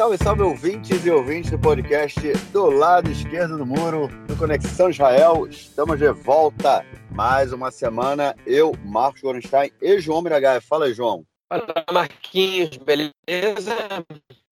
[0.00, 2.18] Salve, salve ouvintes e ouvintes do podcast
[2.54, 5.46] do lado esquerdo do muro, do Conexão Israel.
[5.46, 8.34] Estamos de volta mais uma semana.
[8.46, 10.58] Eu, Marcos Gorenstein e João Miragaia.
[10.58, 11.26] Fala aí, João.
[11.50, 13.76] Fala, Marquinhos, beleza?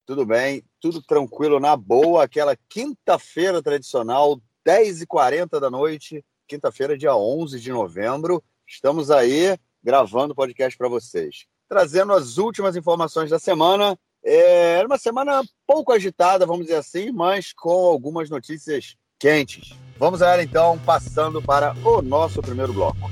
[0.04, 2.24] Tudo bem, tudo tranquilo, na boa.
[2.24, 4.38] Aquela quinta-feira tradicional,
[4.68, 8.44] 10h40 da noite, quinta-feira, dia 11 de novembro.
[8.66, 11.46] Estamos aí gravando o podcast para vocês.
[11.66, 17.10] Trazendo as últimas informações da semana é, era uma semana pouco agitada, vamos dizer assim,
[17.12, 19.76] mas com algumas notícias quentes.
[19.98, 23.10] Vamos a ela então, passando para o nosso primeiro bloco.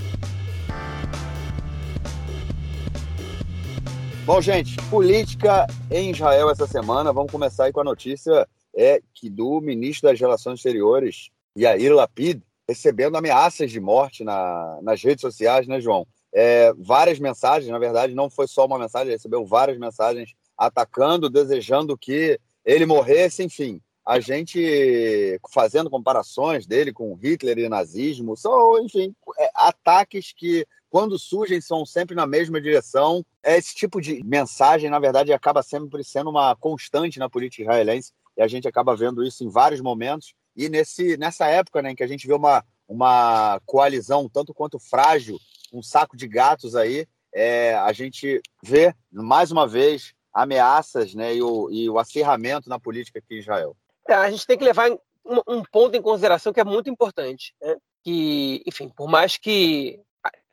[4.25, 7.13] Bom, gente, política em Israel essa semana.
[7.13, 8.47] Vamos começar aí com a notícia
[8.77, 15.03] é que do ministro das Relações Exteriores, Yair Lapid, recebendo ameaças de morte na, nas
[15.03, 16.07] redes sociais, né, João?
[16.35, 21.97] É, várias mensagens, na verdade, não foi só uma mensagem, recebeu várias mensagens atacando, desejando
[21.97, 23.81] que ele morresse, enfim.
[24.05, 31.19] A gente fazendo comparações dele com Hitler e nazismo, são, enfim, é, ataques que, quando
[31.19, 33.25] surgem, são sempre na mesma direção.
[33.43, 38.43] Esse tipo de mensagem, na verdade, acaba sempre sendo uma constante na política israelense, e
[38.43, 40.35] a gente acaba vendo isso em vários momentos.
[40.55, 44.79] E nesse, nessa época né, em que a gente vê uma, uma coalizão tanto quanto
[44.79, 45.39] frágil,
[45.73, 51.43] um saco de gatos aí, é, a gente vê, mais uma vez, ameaças né, e,
[51.43, 53.75] o, e o acirramento na política aqui em Israel?
[54.07, 57.55] É, a gente tem que levar um, um, ponto em consideração que é muito importante.
[57.61, 57.77] Né?
[58.05, 59.99] Que, enfim, por mais que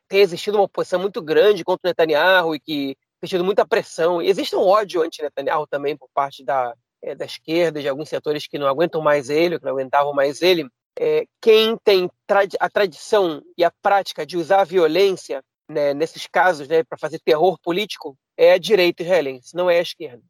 [0.08, 4.22] tenha existido uma oposição muito grande contra o Netanyahu e que tenha tido muita pressão,
[4.22, 8.48] e existe um ódio anti-Netanyahu também por parte da, é, da esquerda, de alguns setores
[8.48, 12.10] que não aguentam mais ele, que não aguentavam mais ele, é, quem tem
[12.60, 17.20] a tradição e a prática de usar a violência né, nesses casos né, para fazer
[17.20, 20.24] terror político é a direita israelense, não é a esquerda.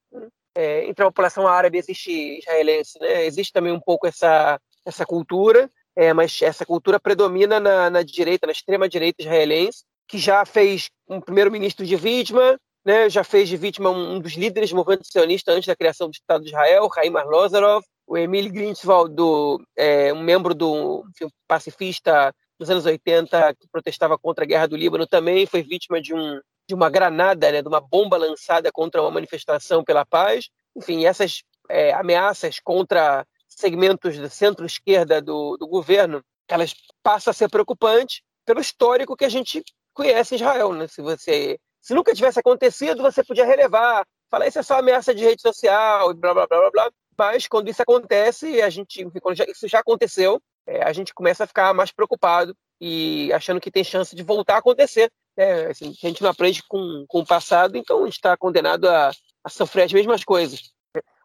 [0.55, 3.25] É, entre a população árabe existe israelense, né?
[3.25, 8.45] existe também um pouco essa, essa cultura, é, mas essa cultura predomina na, na direita,
[8.45, 13.09] na extrema direita israelense, que já fez um primeiro-ministro de vítima, né?
[13.09, 16.13] já fez de vítima um, um dos líderes do movimento sionista antes da criação do
[16.13, 22.33] Estado de Israel, Haim Arlozorov, o Emil Grintzwald, do, é, um membro do enfim, pacifista
[22.59, 26.39] nos anos 80 que protestava contra a guerra do Líbano também foi vítima de, um,
[26.68, 30.50] de uma granada, né, de uma bomba lançada contra uma manifestação pela paz.
[30.75, 37.50] Enfim, essas é, ameaças contra segmentos da centro-esquerda do, do governo, elas passam a ser
[37.50, 39.63] preocupantes pelo histórico que a gente
[39.94, 40.73] conhece em Israel.
[40.73, 40.88] Né?
[40.88, 45.23] Se você se nunca tivesse acontecido, você podia relevar, falar isso é só ameaça de
[45.23, 46.91] rede social e blá blá blá blá blá.
[47.18, 51.44] Mas quando isso acontece, a gente, quando já, isso já aconteceu, é, a gente começa
[51.44, 55.12] a ficar mais preocupado e achando que tem chance de voltar a acontecer.
[55.38, 55.67] Né?
[55.67, 59.11] Assim, a gente não aprende com, com o passado, então a gente está condenado a,
[59.44, 60.71] a, sofrer as mesmas coisas.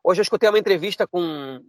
[0.02, 1.20] Hoje eu escutei uma entrevista com,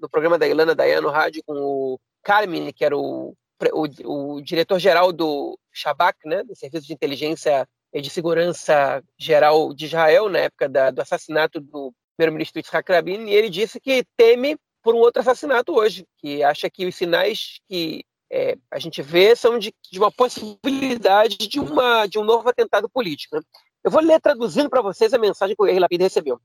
[0.01, 3.35] no programa da Ilana Dayan no rádio com o Carmen, que era o,
[3.73, 9.85] o, o diretor-geral do Shabak, né, do Serviço de Inteligência e de Segurança Geral de
[9.85, 14.57] Israel, na época da, do assassinato do primeiro-ministro Yitzhak Rabin, e ele disse que teme
[14.83, 19.35] por um outro assassinato hoje, que acha que os sinais que é, a gente vê
[19.35, 23.35] são de, de, uma possibilidade de, uma, de um novo atentado político.
[23.35, 23.41] Né?
[23.83, 26.39] Eu vou ler traduzindo para vocês a mensagem que o Yair Lapid recebeu.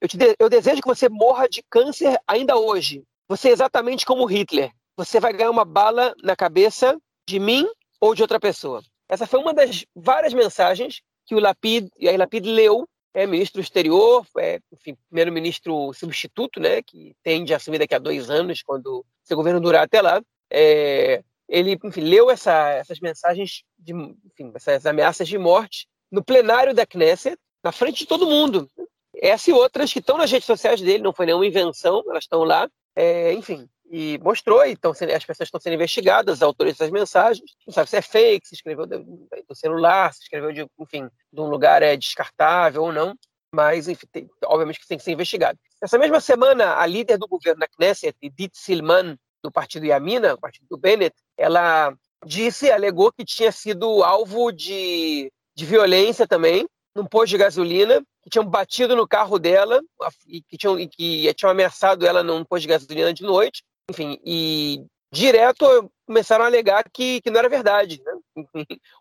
[0.00, 3.04] Eu, de, eu desejo que você morra de câncer ainda hoje.
[3.28, 4.72] Você é exatamente como Hitler.
[4.96, 6.98] Você vai ganhar uma bala na cabeça
[7.28, 7.66] de mim
[8.00, 8.82] ou de outra pessoa.
[9.08, 14.24] Essa foi uma das várias mensagens que o Lapid, Yair Lapid leu é ministro exterior,
[14.38, 19.36] é, enfim, primeiro-ministro substituto, né, que tende a assumir daqui a dois anos, quando seu
[19.36, 20.22] governo durar até lá.
[20.50, 26.74] É, ele, enfim, leu essa, essas mensagens, de, enfim, essas ameaças de morte no plenário
[26.74, 28.68] da Knesset, na frente de todo mundo.
[29.14, 32.44] Essa e outras que estão nas redes sociais dele, não foi nenhuma invenção, elas estão
[32.44, 32.68] lá.
[32.96, 37.90] É, enfim, e mostrou, então as pessoas estão sendo investigadas, autores dessas mensagens, não sabe
[37.90, 41.96] se é fake, se escreveu do, celular, se escreveu de, enfim, de um lugar é
[41.96, 43.16] descartável ou não,
[43.52, 45.58] mas enfim, tem, obviamente que tem que ser investigado.
[45.82, 50.40] Essa mesma semana, a líder do governo da Knesset, Edith Silman, do partido Yamina, do
[50.40, 51.94] partido do Bennett, ela
[52.24, 58.30] disse, alegou que tinha sido alvo de, de violência também, num posto de gasolina, que
[58.30, 59.80] tinham batido no carro dela
[60.26, 64.20] e que tinham, e que tinham ameaçado ela num posto de gasolina de noite enfim,
[64.24, 68.00] e direto começaram a alegar que, que não era verdade.
[68.04, 68.44] Né?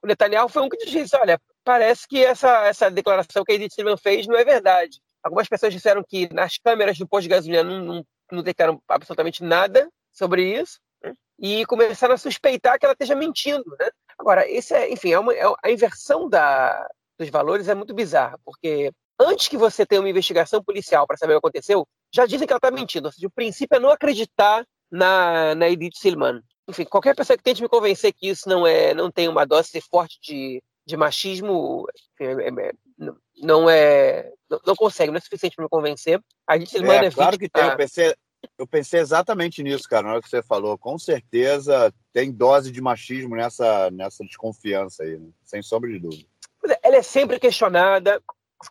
[0.02, 3.74] O Netanyahu foi um que disse: olha, parece que essa, essa declaração que a Edith
[3.74, 5.00] Silvan fez não é verdade.
[5.24, 9.44] Algumas pessoas disseram que nas câmeras do posto de gasolina não, não, não declararam absolutamente
[9.44, 9.88] nada
[10.20, 10.80] sobre isso.
[11.02, 11.14] Né?
[11.40, 13.64] E começaram a suspeitar que ela esteja mentindo.
[13.80, 13.90] Né?
[14.20, 16.88] Agora, esse é, enfim, é uma, é, a inversão da,
[17.18, 21.34] dos valores é muito bizarra, porque antes que você tenha uma investigação policial para saber
[21.34, 23.08] o que aconteceu, já dizem que ela está mentindo.
[23.08, 26.42] Ou seja, o princípio é não acreditar na, na Edith Silman.
[26.68, 29.82] Enfim, qualquer pessoa que tente me convencer que isso não é, não tem uma dose
[29.82, 31.86] forte de, de machismo,
[32.20, 32.74] enfim, é, é,
[33.42, 36.22] não é, não, não, consegue, não é suficiente para me convencer.
[36.48, 37.64] A Edith Silman é, é claro que tem.
[37.64, 38.14] Eu pensei,
[38.58, 40.78] eu pensei exatamente nisso, cara, na hora que você falou.
[40.78, 45.30] Com certeza tem dose de machismo nessa, nessa desconfiança aí, né?
[45.44, 46.28] sem sombra de dúvida.
[46.84, 48.22] Ela é sempre questionada,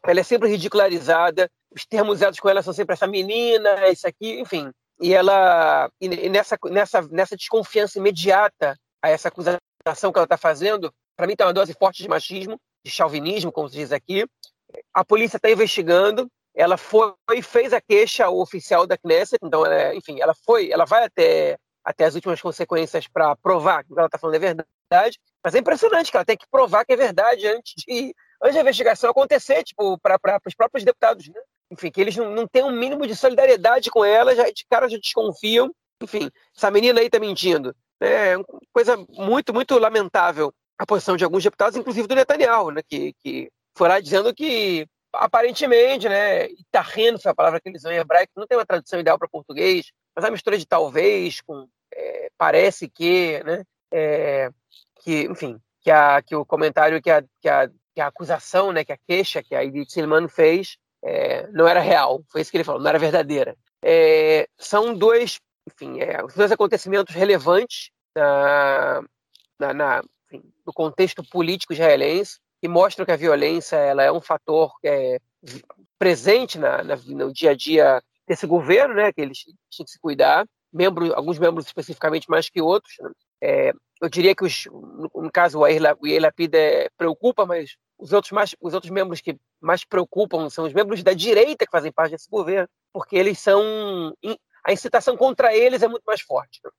[0.04, 4.40] ela é sempre ridicularizada, os termos usados com ela são sempre essa menina, isso aqui,
[4.40, 4.70] enfim.
[5.00, 10.92] E ela, e nessa, nessa, nessa desconfiança imediata a essa acusação que ela está fazendo,
[11.16, 14.26] para mim tem uma dose forte de machismo, de chauvinismo, como se diz aqui.
[14.92, 19.94] A polícia está investigando, ela foi e fez a queixa oficial da Knesset, então, ela,
[19.94, 24.00] enfim, ela foi, ela vai até, até as últimas consequências para provar que o que
[24.00, 26.96] ela está falando é verdade, mas é impressionante que ela tem que provar que é
[26.96, 28.12] verdade antes de,
[28.42, 31.40] antes da investigação acontecer, tipo, para os próprios deputados, né?
[31.70, 34.88] Enfim, que eles não, não têm um mínimo de solidariedade com ela, já de cara
[34.88, 35.70] já desconfiam.
[36.02, 37.72] Enfim, essa menina aí tá mentindo.
[38.00, 42.80] É uma coisa muito, muito lamentável a posição de alguns deputados, inclusive do Netanyahu, né?
[42.88, 44.88] Que, que foi lá dizendo que
[45.18, 49.00] aparentemente, né, Itarreno foi a palavra que eles usam em hebraico, não tem uma tradução
[49.00, 54.50] ideal para português, mas a mistura de talvez com é, parece que, né, é,
[55.02, 58.84] que, enfim, que, a, que o comentário, que a, que, a, que a acusação, né,
[58.84, 62.56] que a queixa que a Edith Silman fez é, não era real, foi isso que
[62.56, 63.56] ele falou, não era verdadeira.
[63.82, 69.02] É, são dois, enfim, é, dois acontecimentos relevantes na,
[69.58, 74.20] na, na enfim, no contexto político israelense, que mostram que a violência ela é um
[74.20, 75.20] fator é,
[75.98, 79.98] presente na, na, no dia a dia desse governo, né, que eles têm que se
[79.98, 82.94] cuidar, membros, alguns membros especificamente mais que outros.
[83.00, 83.10] Né?
[83.40, 88.32] É, eu diria que os, no, caso o Yair Lapid é, preocupa, mas os outros,
[88.32, 92.12] mais, os outros membros que mais preocupam são os membros da direita que fazem parte
[92.12, 94.14] desse governo, porque eles são
[94.64, 96.60] a incitação contra eles é muito mais forte.
[96.62, 96.70] Né?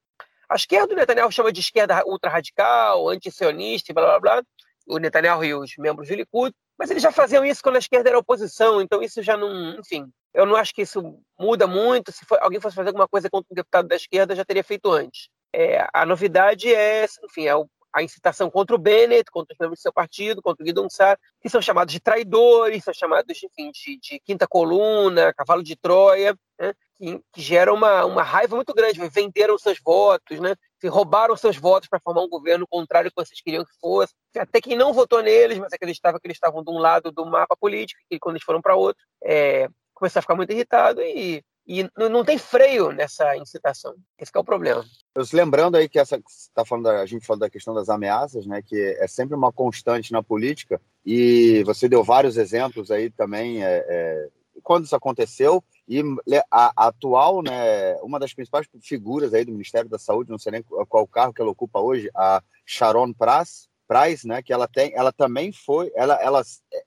[0.48, 4.44] A esquerda do Netanyahu chama de esquerda ultra-radical, anti-sionista, blá blá blá
[4.90, 8.10] o Netanyahu e os membros do Likud, mas eles já faziam isso quando a esquerda
[8.10, 12.12] era oposição, então isso já não, enfim, eu não acho que isso muda muito.
[12.12, 15.30] Se alguém fosse fazer alguma coisa contra um deputado da esquerda, já teria feito antes.
[15.54, 19.80] É, a novidade é, enfim, é o, a incitação contra o Bennett, contra os membros
[19.80, 23.72] do seu partido, contra o Guido Sar, que são chamados de traidores, são chamados, enfim,
[23.72, 26.74] de, de quinta coluna, cavalo de Troia, né?
[27.00, 29.00] Que, gera uma, uma raiva muito grande.
[29.10, 30.56] Venderam seus votos, né?
[30.88, 34.13] roubaram seus votos para formar um governo contrário que vocês queriam que fosse.
[34.38, 37.56] Até quem não votou neles, mas acreditava que eles estavam de um lado do mapa
[37.57, 41.90] político, e quando eles foram para outro, é, começou a ficar muito irritado e, e
[41.98, 43.94] não tem freio nessa incitação.
[44.18, 44.86] Esse é o problema.
[45.34, 46.22] Lembrando aí que essa
[46.54, 49.52] tá falando da, a gente falou da questão das ameaças, né, que é sempre uma
[49.52, 54.30] constante na política e você deu vários exemplos aí também é, é,
[54.63, 56.04] quando isso aconteceu e
[56.52, 60.52] a, a, atual, né, uma das principais figuras aí do Ministério da Saúde, não sei
[60.52, 64.94] nem qual carro que ela ocupa hoje, a Sharon Price, Price, né, que ela tem,
[64.94, 66.44] ela também foi, ela, ela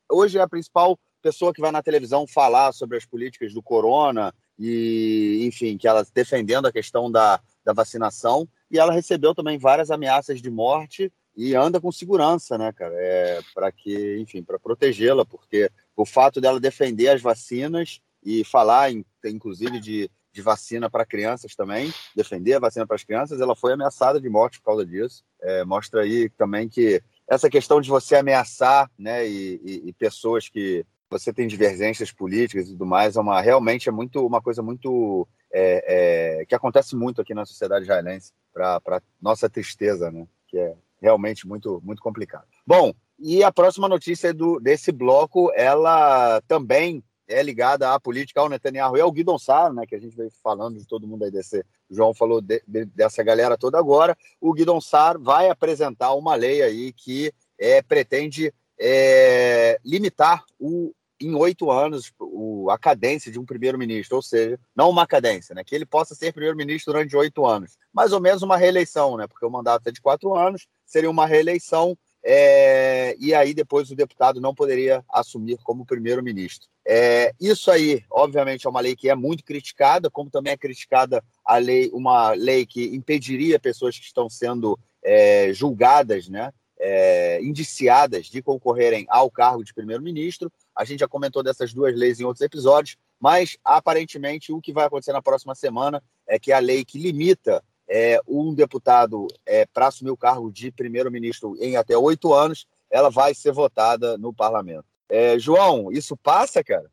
[0.09, 4.33] hoje é a principal pessoa que vai na televisão falar sobre as políticas do corona
[4.57, 8.49] e, enfim, que ela defendendo a questão da, da vacinação.
[8.71, 13.41] E ela recebeu também várias ameaças de morte e anda com segurança, né, cara, é,
[13.55, 18.91] para que, enfim, para protegê-la, porque o fato dela defender as vacinas e falar,
[19.25, 23.73] inclusive, de, de vacina para crianças também, defender a vacina para as crianças, ela foi
[23.73, 25.25] ameaçada de morte por causa disso.
[25.41, 30.49] É, mostra aí também que essa questão de você ameaçar né, e, e, e, pessoas
[30.49, 34.63] que você tem divergências políticas e tudo mais, é uma, realmente é muito uma coisa
[34.63, 40.27] muito é, é, que acontece muito aqui na sociedade israelense, para nossa tristeza, né?
[40.49, 42.47] Que é realmente muito, muito complicado.
[42.67, 47.03] Bom, e a próxima notícia do, desse bloco, ela também
[47.33, 50.31] é ligada à política, ao Netanyahu e ao Guidon Sar, né, que a gente veio
[50.43, 51.65] falando de todo mundo aí desse.
[51.91, 54.17] O João falou de, de, dessa galera toda agora.
[54.41, 61.35] O Guidon Sar vai apresentar uma lei aí que é, pretende é, limitar o, em
[61.35, 65.75] oito anos o, a cadência de um primeiro-ministro, ou seja, não uma cadência, né, que
[65.75, 67.77] ele possa ser primeiro-ministro durante oito anos.
[67.93, 71.27] Mais ou menos uma reeleição, né, porque o mandato é de quatro anos, seria uma
[71.27, 76.69] reeleição é, e aí depois o deputado não poderia assumir como primeiro-ministro.
[76.87, 81.23] É, isso aí, obviamente, é uma lei que é muito criticada, como também é criticada
[81.45, 88.27] a lei, uma lei que impediria pessoas que estão sendo é, julgadas, né, é, indiciadas
[88.27, 90.51] de concorrerem ao cargo de primeiro-ministro.
[90.75, 94.87] A gente já comentou dessas duas leis em outros episódios, mas aparentemente o que vai
[94.87, 99.89] acontecer na próxima semana é que a lei que limita é, um deputado é, para
[99.89, 104.85] assumir o cargo de primeiro-ministro em até oito anos, ela vai ser votada no parlamento.
[105.09, 106.91] É, João, isso passa, cara?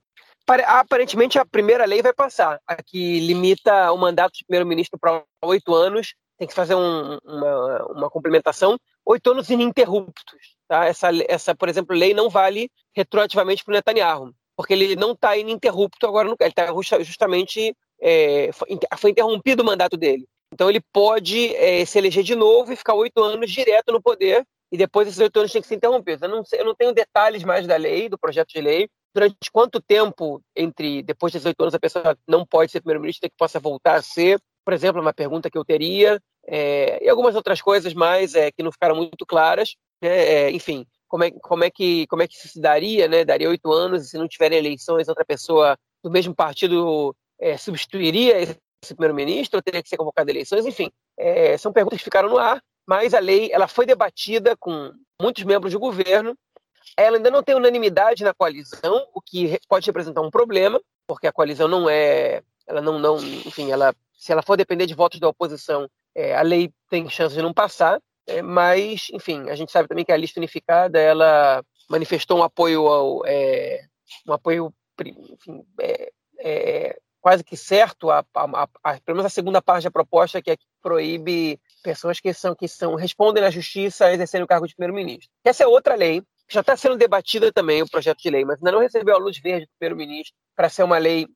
[0.65, 5.75] aparentemente a primeira lei vai passar, a que limita o mandato de primeiro-ministro para oito
[5.75, 10.57] anos, tem que fazer um, uma, uma complementação, oito anos ininterruptos.
[10.67, 10.85] Tá?
[10.85, 15.37] Essa, essa, por exemplo, lei não vale retroativamente para o Netanyahu, porque ele não está
[15.37, 16.67] ininterrupto agora, ele está
[17.03, 18.49] justamente, é,
[18.97, 20.27] foi interrompido o mandato dele.
[20.53, 24.45] Então ele pode é, se eleger de novo e ficar oito anos direto no poder,
[24.71, 26.21] e depois esses oito anos têm que ser interrompidos.
[26.21, 29.51] Eu não, sei, eu não tenho detalhes mais da lei, do projeto de lei, durante
[29.51, 33.59] quanto tempo entre depois desses oito anos a pessoa não pode ser primeiro-ministro que possa
[33.59, 37.93] voltar a ser, por exemplo, uma pergunta que eu teria, é, e algumas outras coisas
[37.93, 42.21] mais é, que não ficaram muito claras, né, enfim, como é, como, é que, como
[42.21, 45.25] é que isso se daria, né, daria oito anos e se não tiverem eleições, outra
[45.25, 51.71] pessoa do mesmo partido é, substituiria primeiro-ministro, teria que ser convocada eleições, enfim, é, são
[51.71, 55.79] perguntas que ficaram no ar, mas a lei ela foi debatida com muitos membros do
[55.79, 56.35] governo,
[56.97, 61.31] ela ainda não tem unanimidade na coalizão, o que pode representar um problema, porque a
[61.31, 65.27] coalizão não é, ela não, não enfim, ela, se ela for depender de votos da
[65.27, 69.87] oposição, é, a lei tem chance de não passar, é, mas, enfim, a gente sabe
[69.87, 73.81] também que a lista unificada, ela manifestou um apoio ao, é,
[74.27, 79.61] um apoio, enfim, é, é, quase que certo, a, a, a, pelo menos a segunda
[79.61, 84.05] parte da proposta, que é que proíbe pessoas que são que são respondem na justiça
[84.05, 85.29] a exercerem o cargo de primeiro-ministro.
[85.43, 88.71] Essa é outra lei já está sendo debatida também o projeto de lei, mas ainda
[88.71, 91.27] não recebeu a luz verde do primeiro-ministro para ser uma lei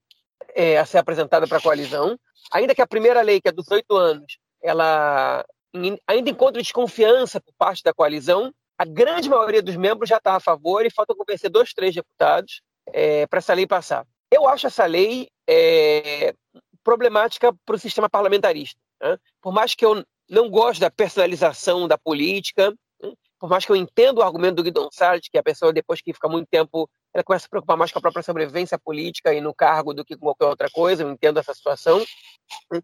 [0.55, 2.17] é, a ser apresentada para a coalizão.
[2.51, 5.45] Ainda que a primeira lei, que é dos oito anos, ela
[6.07, 10.39] ainda encontra desconfiança por parte da coalizão, a grande maioria dos membros já está a
[10.39, 14.05] favor e falta convencer dois, três deputados é, para essa lei passar.
[14.33, 16.33] Eu acho essa lei é,
[16.83, 18.79] problemática para o sistema parlamentarista.
[18.99, 19.15] Né?
[19.39, 22.73] Por mais que eu não goste da personalização da política,
[23.39, 26.13] por mais que eu entenda o argumento do Guidon Salles, que a pessoa, depois que
[26.13, 29.39] fica muito tempo, ela começa a se preocupar mais com a própria sobrevivência política e
[29.39, 32.03] no cargo do que com qualquer outra coisa, eu entendo essa situação.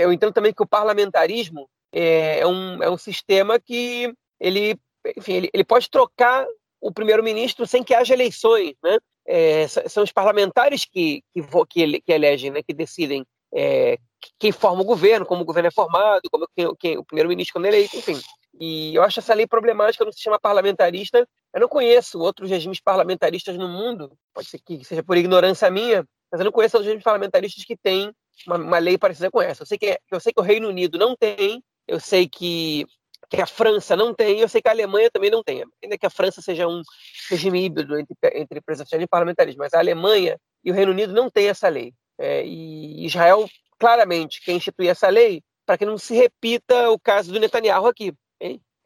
[0.00, 4.76] Eu entendo também que o parlamentarismo é, é um, é um sistema que ele,
[5.16, 6.44] enfim, ele, ele pode trocar
[6.80, 8.98] o primeiro-ministro sem que haja eleições, né?
[9.26, 13.98] É, são os parlamentares que, que, que, que elegem, né, que decidem é,
[14.38, 17.66] quem forma o governo, como o governo é formado, como quem, quem, o primeiro-ministro quando
[17.66, 18.18] é eleito, enfim.
[18.60, 21.26] E eu acho essa lei problemática no sistema parlamentarista.
[21.54, 26.04] Eu não conheço outros regimes parlamentaristas no mundo, pode ser que seja por ignorância minha,
[26.30, 28.12] mas eu não conheço outros regimes parlamentaristas que têm
[28.46, 29.62] uma, uma lei parecida com essa.
[29.62, 32.84] Eu sei, que, é, eu sei que o Reino Unido não tem, eu sei que,
[33.30, 35.64] que a França não tem, eu sei que a Alemanha também não tem.
[35.82, 36.82] Ainda que a França seja um
[37.30, 41.30] regime híbrido entre, entre presidencialismo e parlamentarismo, mas a Alemanha e o Reino Unido não
[41.30, 41.92] têm essa lei.
[42.18, 47.32] É, e Israel, claramente, quer instituir essa lei para que não se repita o caso
[47.32, 48.12] do Netanyahu aqui.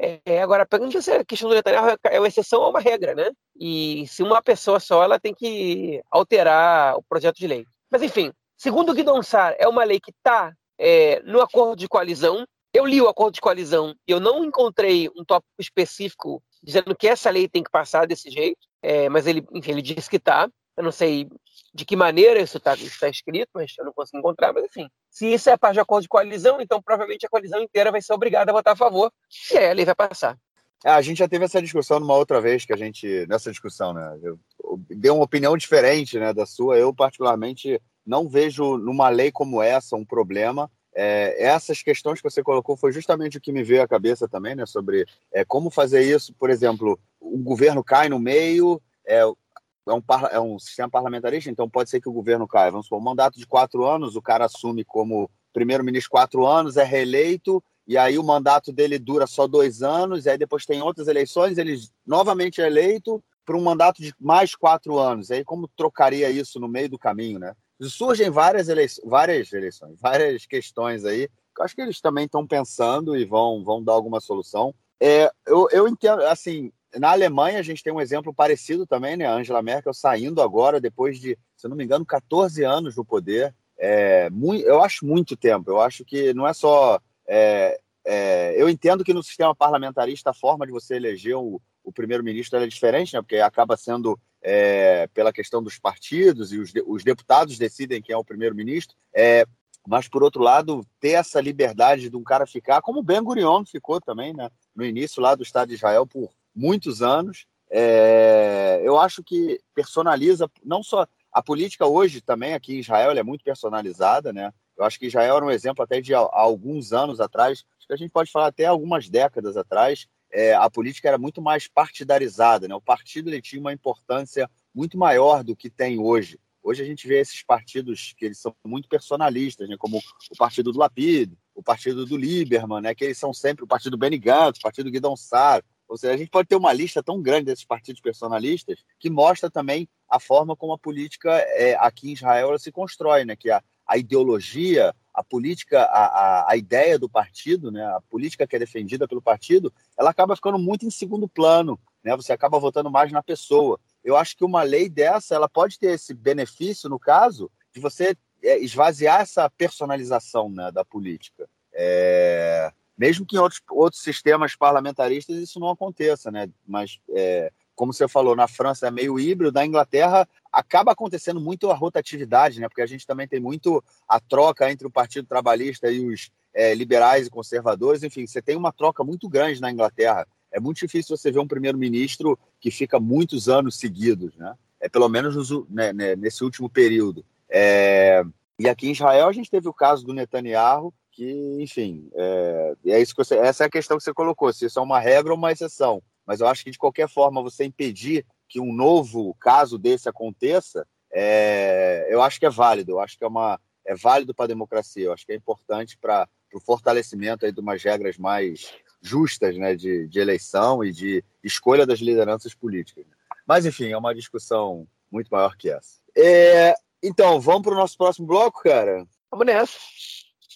[0.04, 3.14] É, agora, a pergunta se a questão do Netanyahu é uma exceção ou uma regra,
[3.14, 3.30] né?
[3.54, 7.64] E se uma pessoa só, ela tem que alterar o projeto de lei.
[7.88, 11.86] Mas, enfim, segundo o Guidon Sar, é uma lei que está é, no acordo de
[11.86, 12.44] coalizão.
[12.74, 17.06] Eu li o acordo de coalizão e eu não encontrei um tópico específico dizendo que
[17.06, 20.48] essa lei tem que passar desse jeito, é, mas ele, enfim, ele disse que está.
[20.74, 21.28] Eu não sei
[21.74, 24.54] de que maneira isso está tá escrito, mas eu não consigo encontrar.
[24.54, 27.90] Mas, enfim, se isso é parte de acordo de coalizão, então provavelmente a coalizão inteira
[27.90, 29.12] vai ser obrigada a votar a favor
[29.52, 30.38] e aí a lei vai passar.
[30.84, 33.26] É, a gente já teve essa discussão numa outra vez que a gente.
[33.28, 34.18] Nessa discussão, né?
[34.22, 36.76] Eu, eu dei uma opinião diferente né, da sua.
[36.76, 40.70] Eu, particularmente, não vejo numa lei como essa um problema.
[40.94, 44.54] É, essas questões que você colocou foi justamente o que me veio à cabeça também,
[44.54, 44.66] né?
[44.66, 46.34] Sobre é, como fazer isso.
[46.34, 51.68] Por exemplo, o governo cai no meio, é, é um, é um sistema parlamentarista, então
[51.68, 52.70] pode ser que o governo caia.
[52.70, 56.84] Vamos supor, um mandato de quatro anos, o cara assume como primeiro-ministro quatro anos, é
[56.84, 61.08] reeleito, e aí o mandato dele dura só dois anos, e aí depois tem outras
[61.08, 65.30] eleições, ele novamente é eleito para um mandato de mais quatro anos.
[65.30, 67.54] E aí como trocaria isso no meio do caminho, né?
[67.80, 72.46] Surgem várias, eleições, várias eleições, várias questões aí, que eu acho que eles também estão
[72.46, 74.74] pensando e vão, vão dar alguma solução.
[75.00, 79.26] É, eu, eu entendo, assim, na Alemanha, a gente tem um exemplo parecido também, né?
[79.26, 83.54] A Angela Merkel saindo agora, depois de, se não me engano, 14 anos no poder.
[83.78, 85.70] É, muito, eu acho muito tempo.
[85.70, 87.00] Eu acho que não é só.
[87.26, 91.92] É, é, eu entendo que no sistema parlamentarista a forma de você eleger o, o
[91.92, 93.22] primeiro-ministro é diferente, né?
[93.22, 98.16] Porque acaba sendo é, pela questão dos partidos e os, os deputados decidem quem é
[98.16, 98.96] o primeiro-ministro.
[99.14, 99.46] É,
[99.86, 104.00] mas, por outro lado, ter essa liberdade de um cara ficar, como Ben Gurion ficou
[104.00, 104.48] também, né?
[104.74, 107.46] No início lá do Estado de Israel por muitos anos.
[107.70, 113.22] É, eu acho que personaliza não só a política hoje também aqui em Israel é
[113.22, 114.52] muito personalizada, né?
[114.76, 117.96] Eu acho que Israel era um exemplo até de alguns anos atrás, acho que a
[117.96, 122.74] gente pode falar até algumas décadas atrás, é, a política era muito mais partidarizada, né?
[122.74, 126.40] O partido ele tinha uma importância muito maior do que tem hoje.
[126.62, 129.76] Hoje a gente vê esses partidos que eles são muito personalistas, né?
[129.76, 132.94] como o partido do Lapid, o partido do Lieberman, né?
[132.94, 135.62] que eles são sempre o partido do Benny Gantz, o partido do Guidon Sar.
[135.88, 139.50] Ou seja, a gente pode ter uma lista tão grande desses partidos personalistas que mostra
[139.50, 143.34] também a forma como a política é, aqui em Israel se constrói, né?
[143.34, 148.46] que a, a ideologia, a política, a, a, a, ideia do partido, né, a política
[148.46, 152.58] que é defendida pelo partido, ela acaba ficando muito em segundo plano, né, você acaba
[152.58, 153.78] votando mais na pessoa.
[154.02, 158.16] Eu acho que uma lei dessa, ela pode ter esse benefício, no caso, de você
[158.42, 161.48] é, esvaziar essa personalização né, da política.
[161.74, 166.48] É, mesmo que em outros, outros sistemas parlamentaristas isso não aconteça, né?
[166.66, 171.70] Mas é, como você falou, na França é meio híbrido, na Inglaterra acaba acontecendo muito
[171.70, 172.68] a rotatividade, né?
[172.68, 176.74] Porque a gente também tem muito a troca entre o Partido Trabalhista e os é,
[176.74, 178.02] liberais e conservadores.
[178.02, 180.26] Enfim, você tem uma troca muito grande na Inglaterra.
[180.50, 184.54] É muito difícil você ver um primeiro-ministro que fica muitos anos seguidos, né?
[184.78, 187.24] É pelo menos nos, né, né, nesse último período.
[187.48, 188.22] É...
[188.58, 193.00] E aqui em Israel a gente teve o caso do Netanyahu, que, enfim, é, é
[193.00, 195.32] isso que você, essa é a questão que você colocou, se isso é uma regra
[195.32, 199.34] ou uma exceção mas eu acho que de qualquer forma você impedir que um novo
[199.40, 203.94] caso desse aconteça, é, eu acho que é válido, eu acho que é, uma, é
[203.94, 207.82] válido para a democracia, eu acho que é importante para o fortalecimento aí de umas
[207.82, 213.04] regras mais justas né, de, de eleição e de escolha das lideranças políticas.
[213.46, 216.00] Mas, enfim, é uma discussão muito maior que essa.
[216.16, 219.04] É, então, vamos para o nosso próximo bloco, cara?
[219.30, 219.78] Vamos nessa.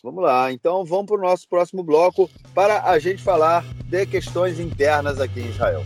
[0.03, 4.59] Vamos lá, então vamos para o nosso próximo bloco para a gente falar de questões
[4.59, 5.83] internas aqui em Israel.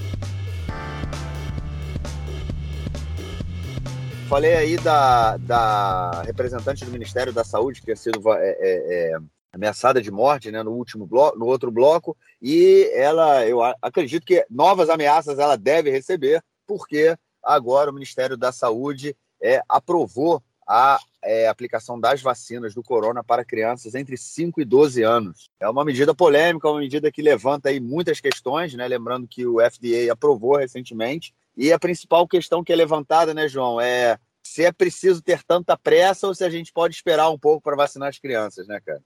[4.29, 9.19] Falei aí da, da representante do Ministério da Saúde que tinha sido é, é, é,
[9.52, 14.47] ameaçada de morte né, no último bloco, no outro bloco, e ela, eu acredito que
[14.49, 21.49] novas ameaças ela deve receber, porque agora o Ministério da Saúde é, aprovou a é,
[21.49, 25.50] aplicação das vacinas do corona para crianças entre 5 e 12 anos.
[25.61, 28.87] É uma medida polêmica, uma medida que levanta aí muitas questões, né?
[28.89, 31.35] Lembrando que o FDA aprovou recentemente.
[31.56, 35.76] E a principal questão que é levantada, né, João, é se é preciso ter tanta
[35.76, 39.00] pressa ou se a gente pode esperar um pouco para vacinar as crianças, né, cara?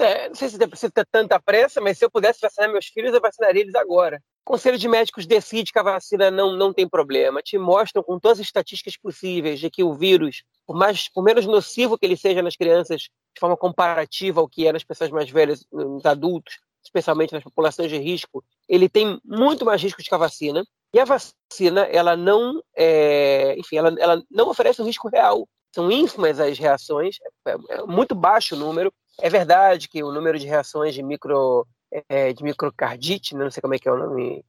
[0.00, 2.86] É, não sei se é preciso ter tanta pressa, mas se eu pudesse vacinar meus
[2.86, 4.22] filhos, eu vacinaria eles agora.
[4.44, 8.18] O Conselho de Médicos decide que a vacina não, não tem problema, te mostram com
[8.18, 12.16] todas as estatísticas possíveis de que o vírus, por, mais, por menos nocivo que ele
[12.16, 16.58] seja nas crianças, de forma comparativa ao que é nas pessoas mais velhas, nos adultos,
[16.82, 20.64] especialmente nas populações de risco, ele tem muito mais risco que a vacina.
[20.92, 25.48] E a vacina, ela não, é, enfim, ela, ela não oferece um risco real.
[25.72, 28.92] São ínfimas as reações, é, é muito baixo o número.
[29.20, 31.66] É verdade que o número de reações de micro
[32.08, 33.44] é, de microcardite, né?
[33.44, 34.44] não sei como é que é o nome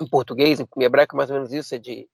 [0.00, 2.08] em português, em hebraico mais ou menos isso, é de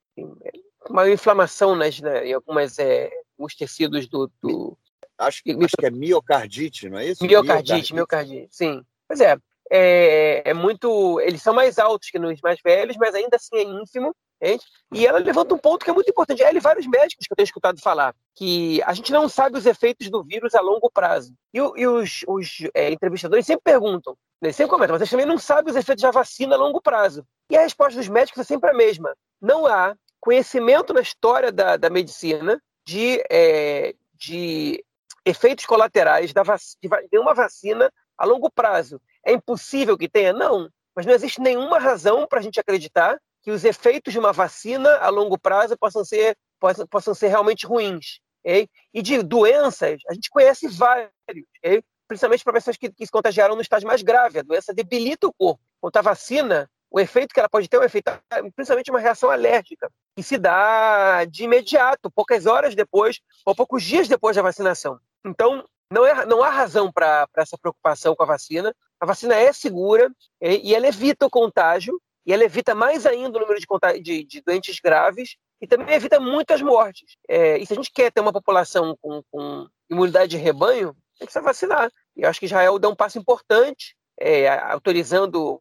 [0.88, 4.78] uma inflamação nas, né, em algumas é, os tecidos do, do...
[5.18, 7.24] Acho, que, acho que é miocardite, não é isso?
[7.24, 8.84] Miocardite, miocardite, miocardite sim.
[9.06, 9.36] Pois é,
[9.70, 11.20] é, é, muito.
[11.20, 14.14] Eles são mais altos que nos mais velhos, mas ainda assim é ínfimo.
[14.42, 14.64] Entende?
[14.92, 16.42] E ela levanta um ponto que é muito importante.
[16.42, 19.64] Ela e vários médicos que eu tenho escutado falar que a gente não sabe os
[19.64, 21.32] efeitos do vírus a longo prazo.
[21.52, 25.38] E, e os, os é, entrevistadores sempre perguntam, eles sempre comentam, mas vocês também não
[25.38, 27.24] sabem os efeitos da vacina a longo prazo.
[27.48, 29.16] E a resposta dos médicos é sempre a mesma.
[29.40, 34.84] Não há conhecimento na história da, da medicina de, é, de
[35.24, 39.00] efeitos colaterais da vac, de uma vacina a longo prazo.
[39.24, 40.32] É impossível que tenha?
[40.32, 40.68] Não.
[40.94, 44.96] Mas não existe nenhuma razão para a gente acreditar que os efeitos de uma vacina
[44.98, 48.20] a longo prazo possam ser, possam, possam ser realmente ruins.
[48.40, 48.68] Okay?
[48.92, 51.10] E de doenças, a gente conhece vários,
[51.58, 51.82] okay?
[52.06, 54.38] principalmente para pessoas que, que, se contagiaram no estágio mais grave.
[54.38, 55.60] A doença debilita o corpo.
[55.80, 58.10] Quanto à vacina, o efeito que ela pode ter é um efeito,
[58.54, 64.06] principalmente uma reação alérgica, que se dá de imediato, poucas horas depois, ou poucos dias
[64.06, 64.98] depois da vacinação.
[65.24, 68.74] Então, não, é, não há razão para essa preocupação com a vacina.
[69.04, 73.40] A vacina é segura e, ela evita o contágio, e ela evita mais ainda o
[73.42, 77.14] número de, de, de doentes graves, e também evita muitas mortes.
[77.28, 81.26] É, e se a gente quer ter uma população com, com imunidade de rebanho, tem
[81.26, 81.90] que se vacinar.
[82.16, 85.60] E eu acho que Israel dá um passo importante, é, autorizando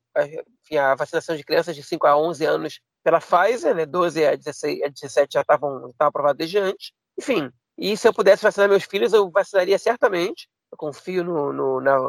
[0.61, 4.37] enfim, a vacinação de crianças de 5 a 11 anos pela Pfizer, né, 12 a,
[4.37, 6.93] 16, a 17 já estavam aprovados desde antes.
[7.19, 10.47] Enfim, e se eu pudesse vacinar meus filhos, eu vacinaria certamente.
[10.73, 11.99] Eu confio no, no, na,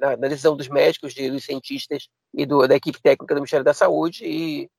[0.00, 3.62] na, na, decisão dos médicos, de, dos cientistas e do, da equipe técnica do Ministério
[3.62, 4.24] da Saúde.
[4.24, 4.70] E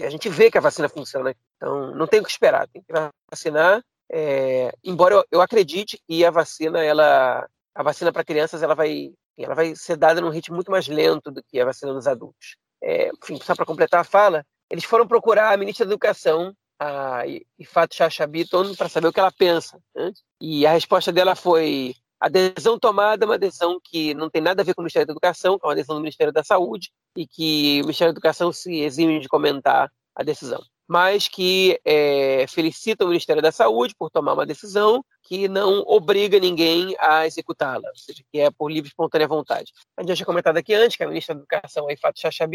[0.00, 1.34] a gente vê que a vacina funciona.
[1.56, 2.92] Então, não tem o que esperar, tem que
[3.30, 3.82] vacinar.
[4.12, 9.10] É, embora eu, eu, acredite que a vacina, ela, a vacina para crianças, ela vai,
[9.38, 12.58] ela vai ser dada num ritmo muito mais lento do que a vacina dos adultos.
[12.82, 17.24] É, enfim, só para completar a fala, eles foram procurar a ministra da Educação, a
[17.58, 18.28] Ifat Chacha
[18.76, 19.78] para saber o que ela pensa.
[19.94, 20.12] Né?
[20.40, 21.94] E a resposta dela foi
[22.24, 25.06] a adesão tomada é uma adesão que não tem nada a ver com o Ministério
[25.06, 28.50] da Educação, é uma adesão do Ministério da Saúde, e que o Ministério da Educação
[28.50, 30.62] se exime de comentar a decisão.
[30.88, 36.38] Mas que é, felicita o Ministério da Saúde por tomar uma decisão que não obriga
[36.38, 39.72] ninguém a executá-la, ou seja, que é por livre e espontânea vontade.
[39.96, 42.46] A gente já tinha comentado aqui antes que a ministra da Educação, a Ifat Chacha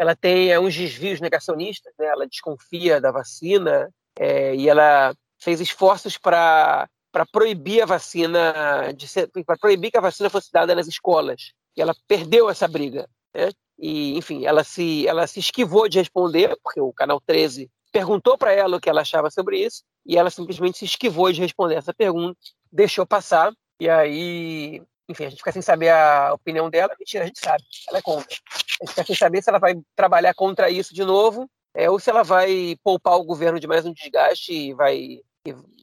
[0.00, 2.06] ela tem é, uns desvios negacionistas, né?
[2.06, 8.54] ela desconfia da vacina é, e ela fez esforços para para proibir a vacina,
[9.44, 11.52] para proibir que a vacina fosse dada nas escolas.
[11.76, 13.10] E ela perdeu essa briga.
[13.34, 13.50] Né?
[13.76, 18.52] E, enfim, ela se, ela se esquivou de responder, porque o Canal 13 perguntou para
[18.52, 21.92] ela o que ela achava sobre isso, e ela simplesmente se esquivou de responder essa
[21.92, 22.38] pergunta,
[22.70, 24.80] deixou passar, e aí,
[25.10, 26.94] enfim, a gente fica sem saber a opinião dela.
[26.98, 28.36] Mentira, a gente sabe, ela é contra.
[28.80, 31.98] A gente fica sem saber se ela vai trabalhar contra isso de novo, é, ou
[31.98, 35.20] se ela vai poupar o governo de mais um desgaste e vai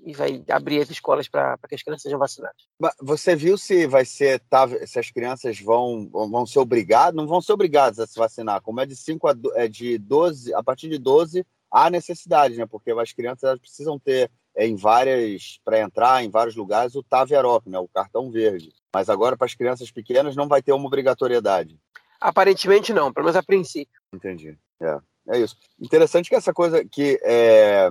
[0.05, 2.55] e, vai abrir as escolas para que as crianças sejam vacinadas.
[3.01, 7.41] Você viu se vai ser tá, se as crianças vão, vão ser obrigadas, não vão
[7.41, 10.89] ser obrigadas a se vacinar, como é de 5 a é de 12, a partir
[10.89, 12.65] de 12 há necessidade, né?
[12.65, 17.67] Porque as crianças precisam ter é, em várias para entrar em vários lugares o Taverop,
[17.67, 18.73] né, o cartão verde.
[18.93, 21.79] Mas agora para as crianças pequenas não vai ter uma obrigatoriedade.
[22.19, 24.01] Aparentemente não, pelo menos a princípio.
[24.11, 24.57] Entendi.
[24.81, 25.55] É, é isso.
[25.79, 27.89] Interessante que essa coisa que é,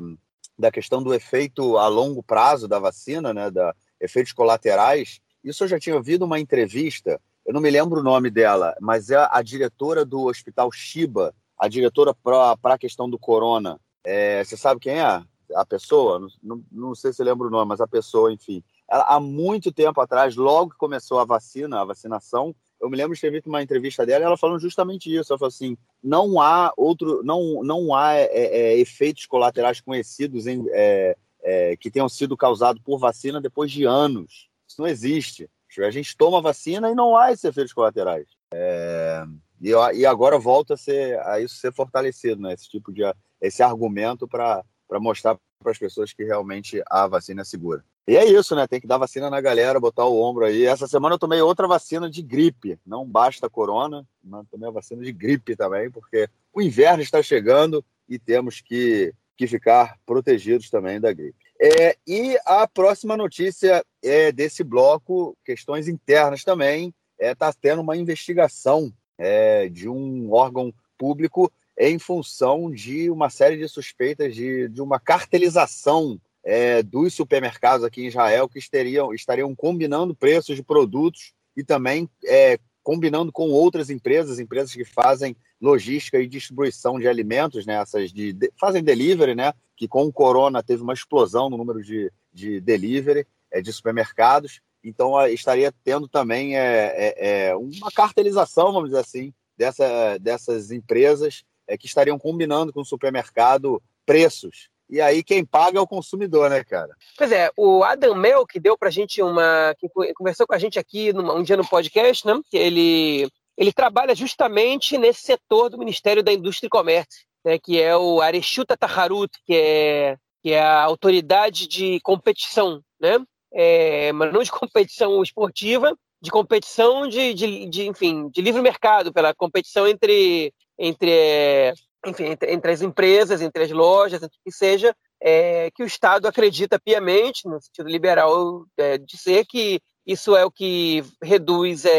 [0.59, 5.21] da questão do efeito a longo prazo da vacina, né, da efeitos colaterais.
[5.45, 9.11] Isso eu já tinha ouvido uma entrevista, eu não me lembro o nome dela, mas
[9.11, 13.81] é a diretora do Hospital Shiba, a diretora para a questão do corona.
[14.05, 15.23] É, você sabe quem é?
[15.55, 16.29] A pessoa?
[16.43, 18.63] Não, não, sei se lembro o nome, mas a pessoa, enfim.
[18.89, 23.15] Ela, há muito tempo atrás, logo que começou a vacina, a vacinação, eu me lembro
[23.15, 25.33] de ter visto uma entrevista dela ela falando justamente isso.
[25.33, 30.65] Ela falou assim: não há outro, não, não há é, é, efeitos colaterais conhecidos em,
[30.71, 34.49] é, é que tenham sido causados por vacina depois de anos.
[34.69, 35.49] Isso não existe.
[35.79, 38.27] A gente toma vacina e não há esses efeitos colaterais.
[38.53, 39.25] É,
[39.61, 42.55] e, e, agora volta a, ser, a isso ser fortalecido, né?
[42.55, 43.03] Esse tipo de
[43.41, 44.65] esse argumento para
[45.01, 47.85] mostrar para as pessoas que realmente a vacina é segura.
[48.09, 48.67] E é isso, né?
[48.69, 50.65] Tem que dar vacina na galera, botar o ombro aí.
[50.65, 52.79] Essa semana eu tomei outra vacina de gripe.
[52.87, 57.21] Não basta a corona, mas tomei a vacina de gripe também, porque o inverno está
[57.21, 61.45] chegando e temos que, que ficar protegidos também da gripe.
[61.61, 66.95] É, e a próxima notícia é desse bloco, questões internas também.
[67.19, 73.29] Está é, tá tendo uma investigação é, de um órgão público em função de uma
[73.29, 79.13] série de suspeitas de, de uma cartelização é, dos supermercados aqui em Israel que estariam,
[79.13, 85.37] estariam combinando preços de produtos e também é, combinando com outras empresas, empresas que fazem
[85.61, 90.13] logística e distribuição de alimentos, né, essas de, de fazem delivery, né, que com o
[90.13, 96.07] corona teve uma explosão no número de, de delivery é, de supermercados, então estaria tendo
[96.07, 102.19] também é, é, é, uma cartelização, vamos dizer assim, dessa, dessas empresas é, que estariam
[102.19, 106.95] combinando com o supermercado preços e aí quem paga é o consumidor, né, cara?
[107.19, 109.75] Pois é, o Adam Mel, que deu pra gente uma.
[109.79, 112.41] que conversou com a gente aqui numa, um dia no podcast, né?
[112.53, 117.97] Ele, ele trabalha justamente nesse setor do Ministério da Indústria e Comércio, né, que é
[117.97, 123.19] o Areshuta Taharut, que é, que é a autoridade de competição, né?
[123.53, 129.13] É, mas não de competição esportiva, de competição de, de, de, enfim, de livre mercado,
[129.13, 131.73] pela competição entre, entre
[132.07, 136.27] enfim, entre, entre, as empresas, entre as lojas, entre que seja, é, que o Estado
[136.29, 141.91] acredita piamente, no sentido liberal é, de ser, que isso é o que reduz é,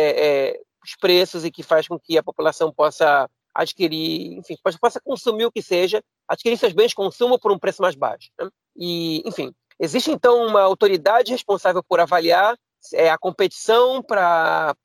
[0.51, 5.45] é os preços e que faz com que a população possa adquirir, enfim, possa consumir
[5.45, 8.29] o que seja, adquirir seus bens de consumo por um preço mais baixo.
[8.39, 8.49] Né?
[8.77, 12.55] E, enfim, existe então uma autoridade responsável por avaliar
[12.93, 14.75] é, a competição para,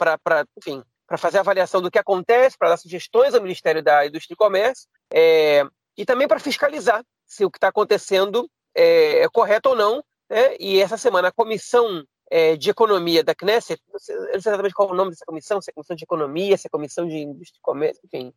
[0.56, 4.36] enfim, para fazer avaliação do que acontece, para dar sugestões ao Ministério da Indústria e
[4.36, 5.62] Comércio é,
[5.94, 10.02] e também para fiscalizar se o que está acontecendo é, é, correto ou não.
[10.30, 10.56] Né?
[10.58, 14.72] E essa semana a Comissão é, de Economia da Knesset, não sei, não sei exatamente
[14.72, 17.18] qual é o nome dessa comissão, se é Comissão de Economia, se é Comissão de
[17.18, 18.32] Indústria e Comércio, enfim.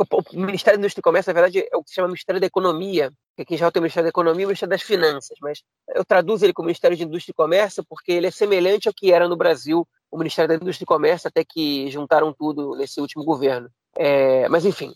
[0.00, 2.40] É, o Ministério da Indústria e Comércio, na verdade, é o que se chama Ministério
[2.40, 5.36] da Economia, que aqui já tem o Ministério da Economia e o Ministério das Finanças,
[5.40, 5.62] mas
[5.94, 9.12] eu traduzo ele como Ministério de Indústria e Comércio porque ele é semelhante ao que
[9.12, 13.24] era no Brasil o Ministério da Indústria e Comércio, até que juntaram tudo nesse último
[13.24, 13.70] governo.
[13.96, 14.94] É, mas, enfim.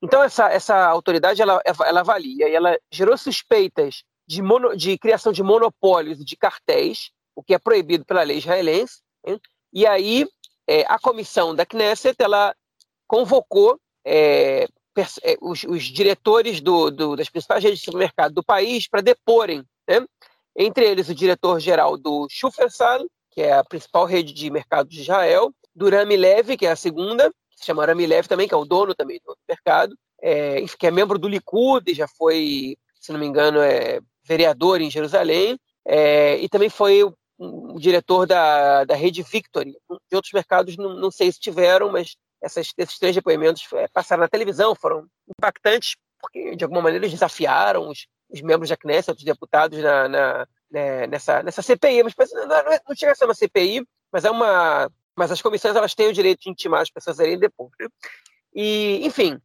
[0.00, 5.32] Então, essa, essa autoridade, ela, ela avalia e ela gerou suspeitas de, mono, de criação
[5.32, 9.00] de monopólios de cartéis, o que é proibido pela lei israelense.
[9.26, 9.40] Hein?
[9.72, 10.26] E aí,
[10.66, 12.54] é, a comissão da Knesset, ela
[13.06, 14.66] convocou é,
[15.22, 19.64] é, os, os diretores do, do, das principais redes de supermercado do país para deporem,
[19.88, 20.04] né?
[20.56, 25.52] entre eles o diretor-geral do Shufersal, que é a principal rede de mercado de Israel,
[25.74, 28.56] do Rami Levi, que é a segunda, que se chama Rami Levi também, que é
[28.56, 33.12] o dono também do mercado, é, que é membro do Likud e já foi, se
[33.12, 38.84] não me engano, é vereador em Jerusalém, é, e também foi o, o, diretor da,
[38.84, 39.72] da rede Victory.
[40.10, 44.22] De outros mercados, não, não sei se tiveram, mas essas, esses três depoimentos é, passaram
[44.22, 49.16] na televisão, foram impactantes, porque de alguma maneira eles desafiaram os, os membros da Knesset,
[49.16, 53.26] os deputados na, na né, nessa, nessa CPI, mas não, não, não chega a ser
[53.26, 54.90] uma CPI, mas é uma.
[55.14, 57.70] Mas as comissões elas têm o direito de intimar as pessoas a irem depor.
[58.54, 59.38] E, enfim,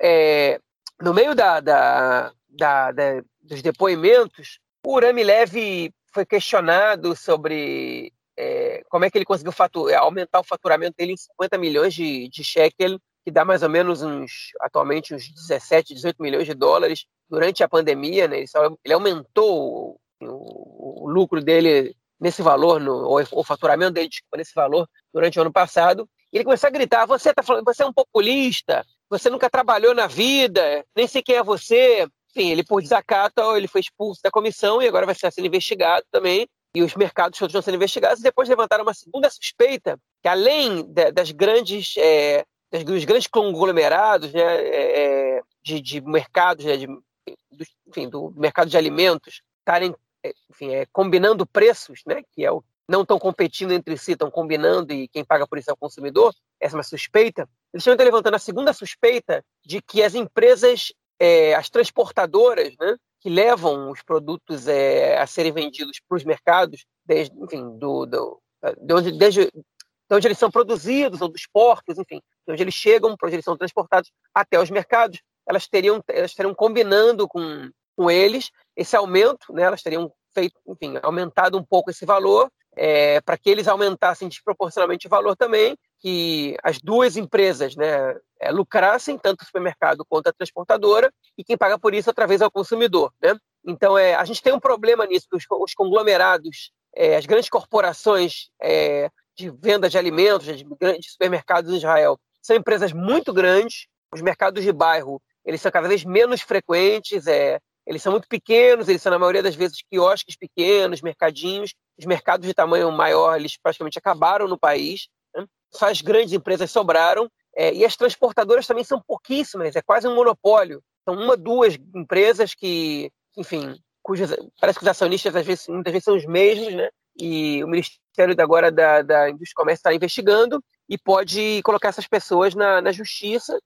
[0.00, 0.58] é,
[1.00, 8.82] no meio da, da, da, da, dos depoimentos, o Rami Leve foi questionado sobre é,
[8.88, 9.52] como é que ele conseguiu
[9.98, 14.02] aumentar o faturamento dele em 50 milhões de, de shekel, que dá mais ou menos
[14.02, 18.28] uns, atualmente, uns 17, 18 milhões de dólares durante a pandemia.
[18.28, 18.38] Né?
[18.38, 24.08] Ele, só, ele aumentou o, o lucro dele nesse valor, no, ou o faturamento dele
[24.08, 26.08] desculpa, nesse valor durante o ano passado.
[26.32, 29.94] E ele começou a gritar: você tá falando, você é um populista, você nunca trabalhou
[29.94, 32.06] na vida, nem sei quem é você.
[32.30, 36.04] Enfim, ele por desacato, ele foi expulso da comissão e agora vai ser sendo investigado
[36.10, 36.48] também.
[36.74, 38.20] E os mercados todos sendo investigados.
[38.20, 43.28] E depois levantaram uma segunda suspeita, que além de, das grandes, é, das, dos grandes
[43.28, 49.42] conglomerados né, é, é de, de mercados, né, de, do, enfim, do mercado de alimentos,
[49.60, 54.12] estarem é, enfim, é, combinando preços, né, que é o, não estão competindo entre si,
[54.12, 57.48] estão combinando e quem paga por isso é o consumidor, essa é uma suspeita.
[57.72, 63.30] Eles estão levantando a segunda suspeita de que as empresas, é, as transportadoras, né, que
[63.30, 68.38] levam os produtos é, a serem vendidos para os mercados, desde, enfim, do, do,
[68.82, 72.74] de, onde, desde, de onde eles são produzidos, ou dos portos, enfim, de onde eles
[72.74, 77.70] chegam, para onde eles são transportados até os mercados, elas teriam, elas estariam combinando com,
[77.96, 83.22] com eles esse aumento, né, elas teriam feito, enfim, aumentado um pouco esse valor, é,
[83.22, 89.16] para que eles aumentassem desproporcionalmente o valor também, que as duas empresas né, é, lucrassem,
[89.16, 93.10] tanto o supermercado quanto a transportadora, e quem paga por isso outra é o consumidor.
[93.22, 93.34] Né?
[93.66, 97.48] Então, é, a gente tem um problema nisso, que os, os conglomerados, é, as grandes
[97.48, 103.86] corporações é, de venda de alimentos, de grandes supermercados em Israel, são empresas muito grandes,
[104.12, 108.88] os mercados de bairro eles são cada vez menos frequentes, é, eles são muito pequenos,
[108.88, 111.74] eles são, na maioria das vezes, quiosques pequenos, mercadinhos.
[111.98, 115.08] Os mercados de tamanho maior, eles praticamente acabaram no país.
[115.34, 115.46] Né?
[115.72, 117.30] Só as grandes empresas sobraram.
[117.56, 120.82] É, e as transportadoras também são pouquíssimas, é quase um monopólio.
[121.04, 126.04] São uma, duas empresas que, enfim, cujas, parece que os acionistas às vezes, muitas vezes
[126.04, 126.88] são os mesmos, né?
[127.16, 132.08] E o Ministério agora da, da Indústria e Comércio está investigando e pode colocar essas
[132.08, 133.56] pessoas na, na justiça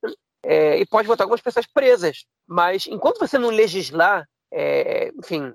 [0.44, 2.24] é, e pode botar algumas pessoas presas.
[2.46, 5.52] Mas enquanto você não legislar, é, enfim,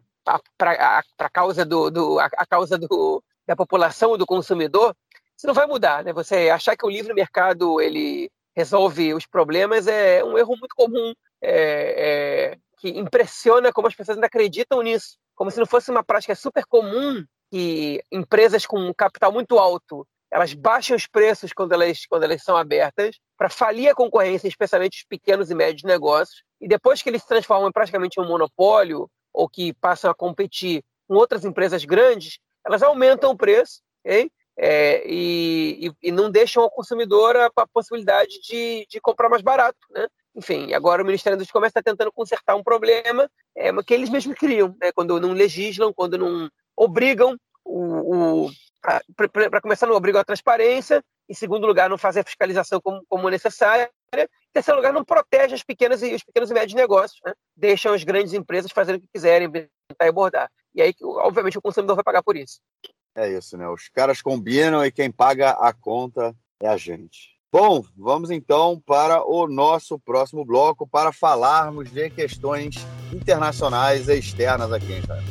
[0.58, 4.96] para a causa, do, do, a, a causa do, da população, do consumidor,
[5.36, 6.04] você não vai mudar.
[6.04, 6.14] Né?
[6.14, 11.14] Você achar que o livre mercado ele resolve os problemas é um erro muito comum,
[11.42, 15.18] é, é, que impressiona como as pessoas ainda acreditam nisso.
[15.36, 20.56] Como se não fosse uma prática super comum que empresas com capital muito alto elas
[20.56, 25.06] baixam os preços quando elas, quando elas são abertas para falir a concorrência, especialmente os
[25.08, 29.48] pequenos e médios negócios, e depois que eles se transformam praticamente em um monopólio ou
[29.48, 34.30] que passam a competir com outras empresas grandes, elas aumentam o preço okay?
[34.58, 39.42] É, e, e, e, não deixam ao consumidor a, a possibilidade de, de, comprar mais
[39.42, 39.80] barato.
[39.90, 40.08] Né?
[40.36, 44.38] Enfim, agora o Ministério do Comércio está tentando consertar um problema é, que eles mesmos
[44.38, 44.92] criam, né?
[44.92, 47.36] quando não legislam, quando não obrigam
[47.66, 48.52] o, o
[49.16, 51.04] para começar, não obriga a transparência.
[51.30, 53.90] Em segundo lugar, não faz a fiscalização como, como necessária.
[54.14, 57.20] Em terceiro lugar, não protege as pequenas e, os pequenos e médios negócios.
[57.26, 57.34] Né?
[57.56, 59.70] Deixam as grandes empresas fazerem o que quiserem, tentar
[60.02, 60.52] abordar.
[60.76, 62.60] E aí, obviamente, o consumidor vai pagar por isso.
[63.16, 63.70] É isso, né?
[63.70, 67.34] Os caras combinam e quem paga a conta é a gente.
[67.52, 72.76] Bom, vamos então para o nosso próximo bloco para falarmos de questões
[73.14, 75.24] internacionais e externas aqui em Israel.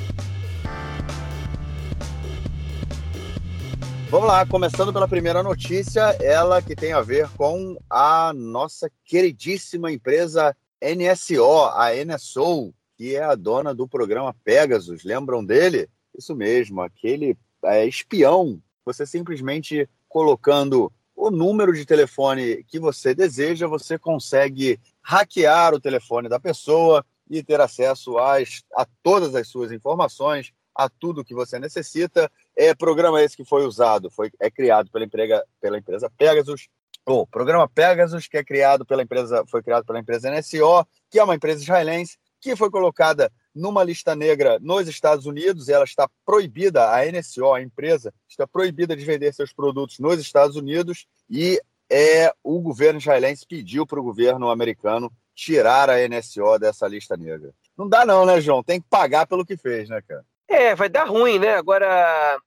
[4.09, 9.91] Vamos lá, começando pela primeira notícia, ela que tem a ver com a nossa queridíssima
[9.91, 15.03] empresa NSO, a NSO, que é a dona do programa Pegasus.
[15.03, 15.89] Lembram dele?
[16.17, 18.61] Isso mesmo, aquele é, espião.
[18.85, 26.29] Você simplesmente colocando o número de telefone que você deseja, você consegue hackear o telefone
[26.29, 31.59] da pessoa e ter acesso às, a todas as suas informações, a tudo que você
[31.59, 32.31] necessita.
[32.57, 36.69] É programa esse que foi usado, foi é criado pela, emprega, pela empresa Pegasus
[37.05, 41.25] o programa Pegasus, que é criado pela empresa, foi criado pela empresa NSO, que é
[41.25, 46.91] uma empresa israelense, que foi colocada numa lista negra nos Estados Unidos, ela está proibida,
[46.91, 51.61] a NSO, a empresa, está proibida de vender seus produtos nos Estados Unidos e
[51.91, 57.53] é, o governo israelense pediu para o governo americano tirar a NSO dessa lista negra.
[57.77, 58.63] Não dá não, né, João?
[58.63, 60.25] Tem que pagar pelo que fez, né, cara?
[60.49, 61.55] É, vai dar ruim, né?
[61.55, 62.39] Agora,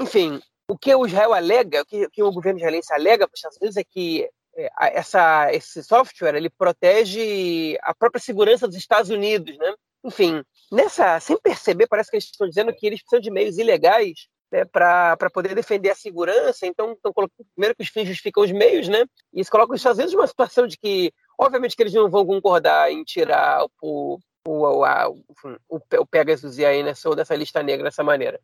[0.00, 3.38] enfim, o que o Israel alega, o que, que o governo israelense alega para os
[3.38, 9.10] Estados Unidos é que é, essa, esse software ele protege a própria segurança dos Estados
[9.10, 9.74] Unidos, né?
[10.04, 14.28] Enfim, nessa, sem perceber, parece que eles estão dizendo que eles precisam de meios ilegais
[14.50, 16.66] né, para poder defender a segurança.
[16.66, 19.04] Então, colocando primeiro que os fins justificam os meios, né?
[19.32, 22.26] E isso coloca os Estados Unidos numa situação de que, obviamente, que eles não vão
[22.26, 27.84] concordar em tirar o, o, a, o, o Pegasus e a NSO dessa lista negra
[27.84, 28.40] dessa maneira.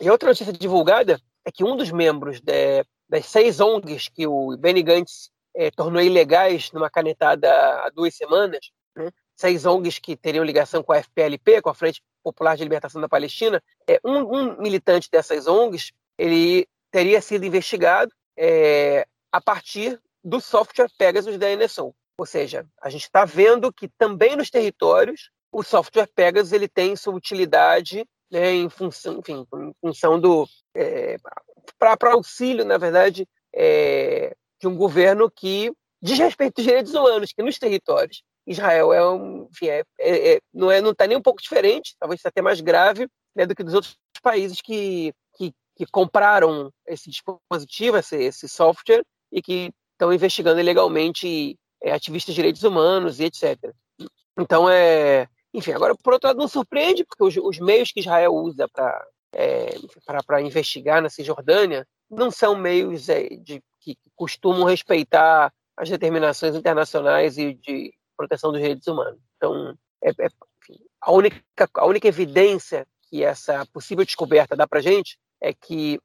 [0.00, 4.56] E outra notícia divulgada é que um dos membros de, das seis ONGs que o
[4.58, 8.70] Benny Gantz é, tornou ilegais numa canetada há duas semanas?
[9.36, 13.08] Seis ONGs que teriam ligação com a FPLP, com a Frente Popular de Libertação da
[13.08, 20.40] Palestina, é, um, um militante dessas ONGs ele teria sido investigado é, a partir do
[20.40, 21.94] software Pegasus da NSO.
[22.18, 26.96] Ou seja, a gente está vendo que também nos territórios o software Pegasus ele tem
[26.96, 31.16] sua utilidade né, em função, enfim, em função do é,
[31.78, 35.70] para auxílio, na verdade, é, de um governo que
[36.00, 40.70] desrespeita os direitos humanos, que nos territórios Israel é um, enfim, é, é, é não
[40.70, 43.74] é, não está nem um pouco diferente, talvez até mais grave, né, do que dos
[43.74, 50.60] outros países que, que, que compraram esse dispositivo, esse, esse, software e que estão investigando
[50.60, 53.58] ilegalmente é, ativistas de direitos humanos e etc.
[54.38, 58.34] Então é, enfim, agora por outro lado não surpreende porque os, os meios que Israel
[58.34, 59.74] usa para é,
[60.24, 67.52] para investigar na Cisjordânia não são meios de, que costumam respeitar as determinações internacionais e
[67.52, 69.20] de proteção dos direitos humanos.
[69.36, 70.28] Então, é, é,
[71.00, 71.42] a, única,
[71.74, 76.00] a única evidência que essa possível descoberta dá para gente é que,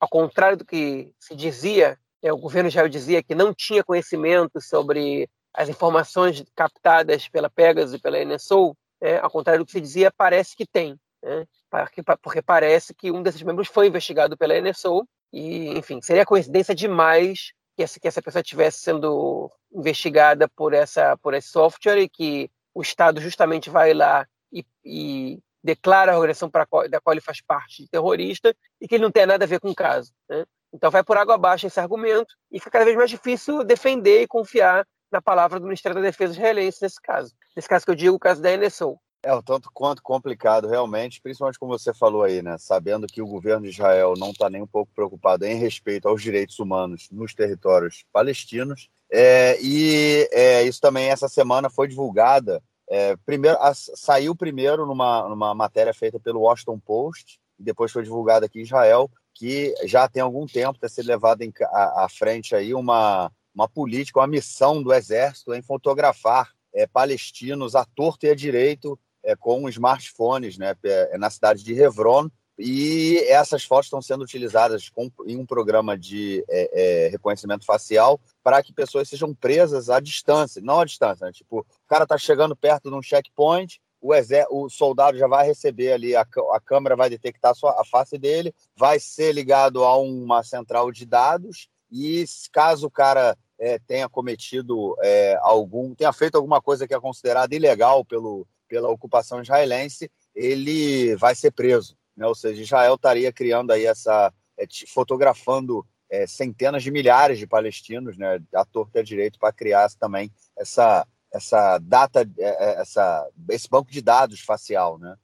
[0.00, 4.60] ao contrário do que se dizia, é, o governo Israel dizia que não tinha conhecimento
[4.60, 9.80] sobre as informações captadas pela Pegasus e pela NSO, é, ao contrário do que se
[9.80, 10.98] dizia, parece que tem.
[11.22, 11.46] Né?
[11.70, 16.74] Porque, porque parece que um desses membros foi investigado pela NSO e, enfim, seria coincidência
[16.74, 22.08] demais que essa, que essa pessoa estivesse sendo investigada por, essa, por esse software e
[22.08, 26.66] que o Estado justamente vai lá e, e declara a organização da
[27.00, 29.70] qual ele faz parte de terrorista e que ele não tem nada a ver com
[29.70, 30.12] o caso.
[30.28, 30.44] Né?
[30.72, 34.26] Então vai por água abaixo esse argumento e fica cada vez mais difícil defender e
[34.26, 37.32] confiar na palavra do Ministério da Defesa israelense nesse caso.
[37.54, 38.98] Nesse caso que eu digo, o caso da NSO.
[39.22, 42.56] É o tanto quanto complicado, realmente, principalmente como você falou aí, né?
[42.56, 46.22] Sabendo que o governo de Israel não está nem um pouco preocupado em respeito aos
[46.22, 48.88] direitos humanos nos territórios palestinos.
[49.10, 52.62] É, e é, isso também, essa semana, foi divulgada.
[52.88, 58.04] É, primeiro, a, saiu primeiro numa, numa matéria feita pelo Washington Post, e depois foi
[58.04, 62.72] divulgada aqui em Israel, que já tem algum tempo sido levado em, à, frente aí
[62.72, 68.34] uma, uma política, uma missão do Exército em fotografar é, palestinos à torta e à
[68.34, 74.24] direito é, com smartphones né, é, na cidade de Hebron, e essas fotos estão sendo
[74.24, 79.88] utilizadas com, em um programa de é, é, reconhecimento facial para que pessoas sejam presas
[79.90, 81.32] à distância, não à distância, né?
[81.32, 84.12] tipo, o cara está chegando perto de um checkpoint, o,
[84.50, 88.16] o soldado já vai receber ali, a, a câmera vai detectar a, sua, a face
[88.16, 94.08] dele, vai ser ligado a uma central de dados, e caso o cara é, tenha
[94.08, 100.10] cometido é, algum, tenha feito alguma coisa que é considerada ilegal pelo, pela ocupação israelense,
[100.34, 101.96] ele vai ser preso.
[102.16, 102.26] Né?
[102.26, 104.32] Ou seja, Israel estaria criando aí essa.
[104.56, 110.32] É, fotografando é, centenas de milhares de palestinos, né, à torta direito, para criar também
[110.56, 115.16] essa, essa data, é, é, essa, esse banco de dados facial, né,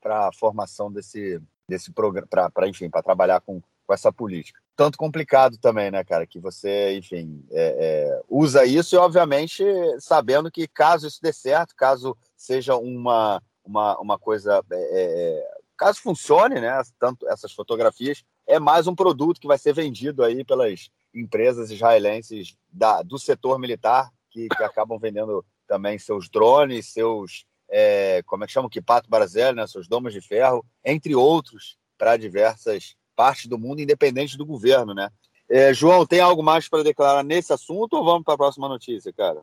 [0.00, 4.60] para a formação desse, desse programa, para enfim, para trabalhar com, com essa política.
[4.74, 9.62] Tanto complicado também, né, cara, que você, enfim, é, é, usa isso e, obviamente,
[10.00, 14.62] sabendo que caso isso dê certo, caso seja uma, uma, uma coisa.
[14.70, 16.80] É, é, caso funcione, né?
[16.98, 22.56] Tanto essas fotografias, é mais um produto que vai ser vendido aí pelas empresas israelenses
[22.70, 27.46] da, do setor militar, que, que acabam vendendo também seus drones, seus.
[27.70, 28.68] É, como é que chama?
[28.68, 29.66] Kipato Brasil, né?
[29.66, 35.10] Seus domos de ferro, entre outros, para diversas partes do mundo, independente do governo, né?
[35.48, 39.12] É, João, tem algo mais para declarar nesse assunto ou vamos para a próxima notícia,
[39.12, 39.42] cara?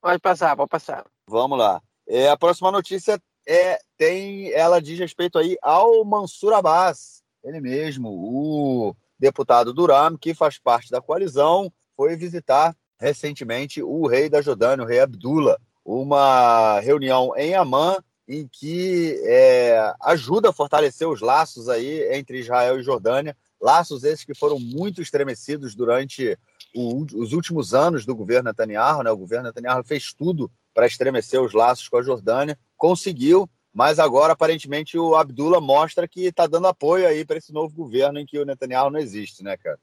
[0.00, 1.04] Pode passar, pode passar.
[1.26, 1.82] Vamos lá.
[2.12, 8.08] É, a próxima notícia é, tem, ela diz respeito aí ao Mansur Abbas, ele mesmo,
[8.10, 14.84] o deputado Duram, que faz parte da coalizão, foi visitar recentemente o rei da Jordânia,
[14.84, 17.96] o rei Abdullah, uma reunião em Amman
[18.26, 24.24] em que é, ajuda a fortalecer os laços aí entre Israel e Jordânia, laços esses
[24.24, 26.36] que foram muito estremecidos durante
[26.74, 29.04] o, os últimos anos do governo Netanyahu.
[29.04, 29.10] Né?
[29.12, 34.32] O governo Netanyahu fez tudo para estremecer os laços com a Jordânia, conseguiu, mas agora
[34.32, 38.38] aparentemente o Abdullah mostra que está dando apoio aí para esse novo governo em que
[38.38, 39.78] o Netanyahu não existe, né, cara?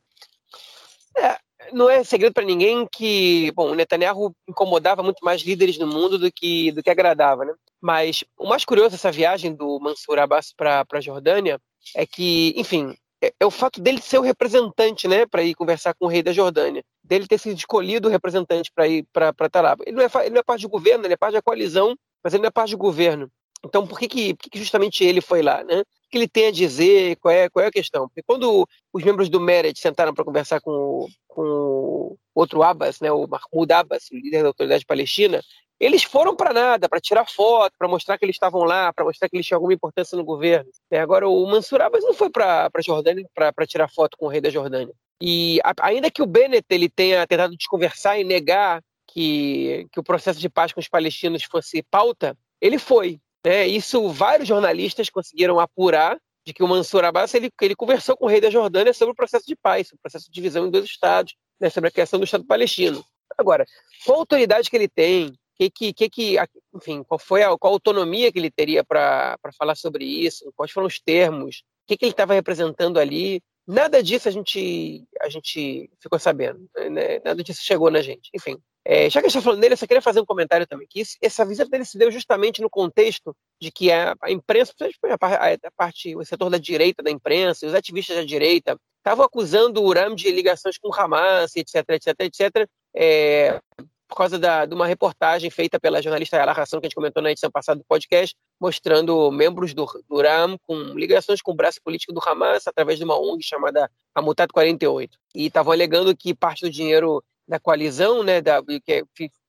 [1.18, 1.38] É,
[1.72, 6.18] não é segredo para ninguém que, bom, o Netanyahu incomodava muito mais líderes no mundo
[6.18, 7.54] do que do que agradava, né?
[7.82, 11.60] Mas o mais curioso dessa viagem do Mansur Abbas para a Jordânia
[11.96, 15.94] é que, enfim, é, é, o fato dele ser o representante, né, para ir conversar
[15.94, 19.76] com o rei da Jordânia, dele ter sido escolhido o representante para ir para lá.
[19.86, 22.34] Ele não, é, ele não é parte do governo, ele é parte da coalizão, mas
[22.34, 23.30] ele não é parte do governo.
[23.66, 25.82] Então, por que, que, por que, justamente ele foi lá, né?
[25.82, 27.16] O que ele tem a dizer?
[27.18, 28.08] Qual é, qual é a questão?
[28.08, 33.00] Porque quando os membros do Mered sentaram para conversar com o, com o outro Abbas,
[33.02, 35.42] né, o Mahmoud Abbas, líder da autoridade palestina,
[35.80, 39.30] eles foram para nada, para tirar foto, para mostrar que eles estavam lá, para mostrar
[39.30, 40.70] que eles tinham alguma importância no governo.
[40.90, 44.30] É, agora, o Mansur Abbas não foi para a Jordânia para tirar foto com o
[44.30, 44.94] rei da Jordânia.
[45.22, 50.04] E a, ainda que o Bennett ele tenha tentado desconversar e negar que, que o
[50.04, 53.20] processo de paz com os palestinos fosse pauta, ele foi.
[53.46, 53.68] Né?
[53.68, 58.30] Isso vários jornalistas conseguiram apurar de que o Mansur Abbas ele, ele conversou com o
[58.30, 60.86] rei da Jordânia sobre o processo de paz, sobre o processo de divisão em dois
[60.86, 61.70] estados, né?
[61.70, 63.04] sobre a criação do Estado palestino.
[63.38, 63.66] Agora,
[64.06, 65.34] qual autoridade que ele tem?
[65.60, 66.38] Que, que, que,
[66.76, 70.52] enfim, qual foi a, qual a autonomia que ele teria para falar sobre isso?
[70.56, 71.64] Quais foram os termos?
[71.84, 73.42] O que, que ele estava representando ali?
[73.66, 77.20] Nada disso a gente, a gente ficou sabendo, né?
[77.26, 78.30] nada disso chegou na gente.
[78.34, 80.66] Enfim, é, já que a gente está falando dele, eu só queria fazer um comentário
[80.66, 84.32] também, que isso, essa visita dele se deu justamente no contexto de que a, a
[84.32, 84.74] imprensa,
[85.10, 89.86] a, parte, o setor da direita da imprensa, os ativistas da direita, estavam acusando o
[89.86, 93.60] Uram de ligações com Hamas, etc, etc, etc, é,
[94.08, 97.22] por causa da, de uma reportagem feita pela jornalista Yala Hassan, que a gente comentou
[97.22, 101.82] na edição passada do podcast, mostrando membros do, do Uram com ligações com o braço
[101.84, 105.18] político do Hamas através de uma ONG chamada Amutat 48.
[105.36, 109.04] E estavam alegando que parte do dinheiro da coalizão, né, da, que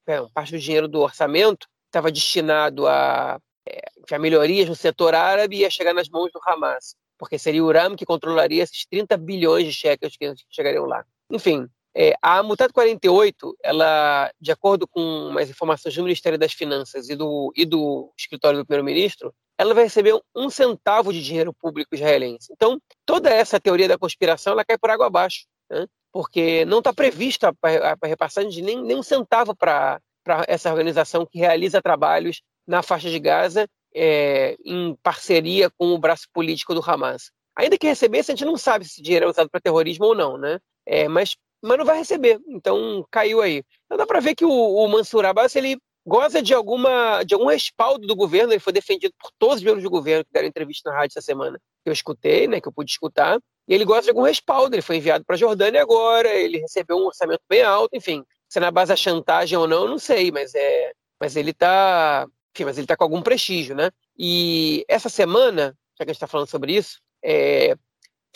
[0.07, 5.57] é, parte do dinheiro do orçamento estava destinado a, é, a melhorias no setor árabe
[5.57, 9.17] e ia chegar nas mãos do Hamas, porque seria o Uram que controlaria esses 30
[9.17, 11.05] bilhões de cheques que chegariam lá.
[11.31, 11.69] Enfim,
[11.99, 17.17] é, a Mutad 48, ela, de acordo com as informações do Ministério das Finanças e
[17.17, 22.53] do, e do escritório do primeiro-ministro, ela vai receber um centavo de dinheiro público israelense.
[22.53, 25.47] Então, toda essa teoria da conspiração ela cai por água abaixo.
[25.71, 25.87] Né?
[26.13, 30.01] porque não está prevista a repassagem de nem, nem um centavo para
[30.47, 36.27] essa organização que realiza trabalhos na faixa de Gaza é, em parceria com o braço
[36.33, 37.31] político do Hamas.
[37.57, 40.39] Ainda que recebesse, a gente não sabe se dinheiro é usado para terrorismo ou não,
[40.39, 40.59] né?
[40.87, 43.65] É, mas, mas não vai receber, então caiu aí.
[43.87, 47.47] Então dá para ver que o, o Mansur Abbas ele goza de, alguma, de algum
[47.47, 50.91] respaldo do governo, ele foi defendido por todos os membros do governo que deram entrevista
[50.91, 53.39] na rádio essa semana, que eu escutei, né, que eu pude escutar,
[53.69, 54.75] e ele gosta de algum respaldo.
[54.75, 58.25] Ele foi enviado para a Jordânia agora, ele recebeu um orçamento bem alto, enfim.
[58.49, 62.65] Se na base da chantagem ou não, não sei, mas é, mas ele está, enfim,
[62.65, 63.91] mas ele está com algum prestígio, né?
[64.19, 67.77] E essa semana, já que a gente está falando sobre isso, é,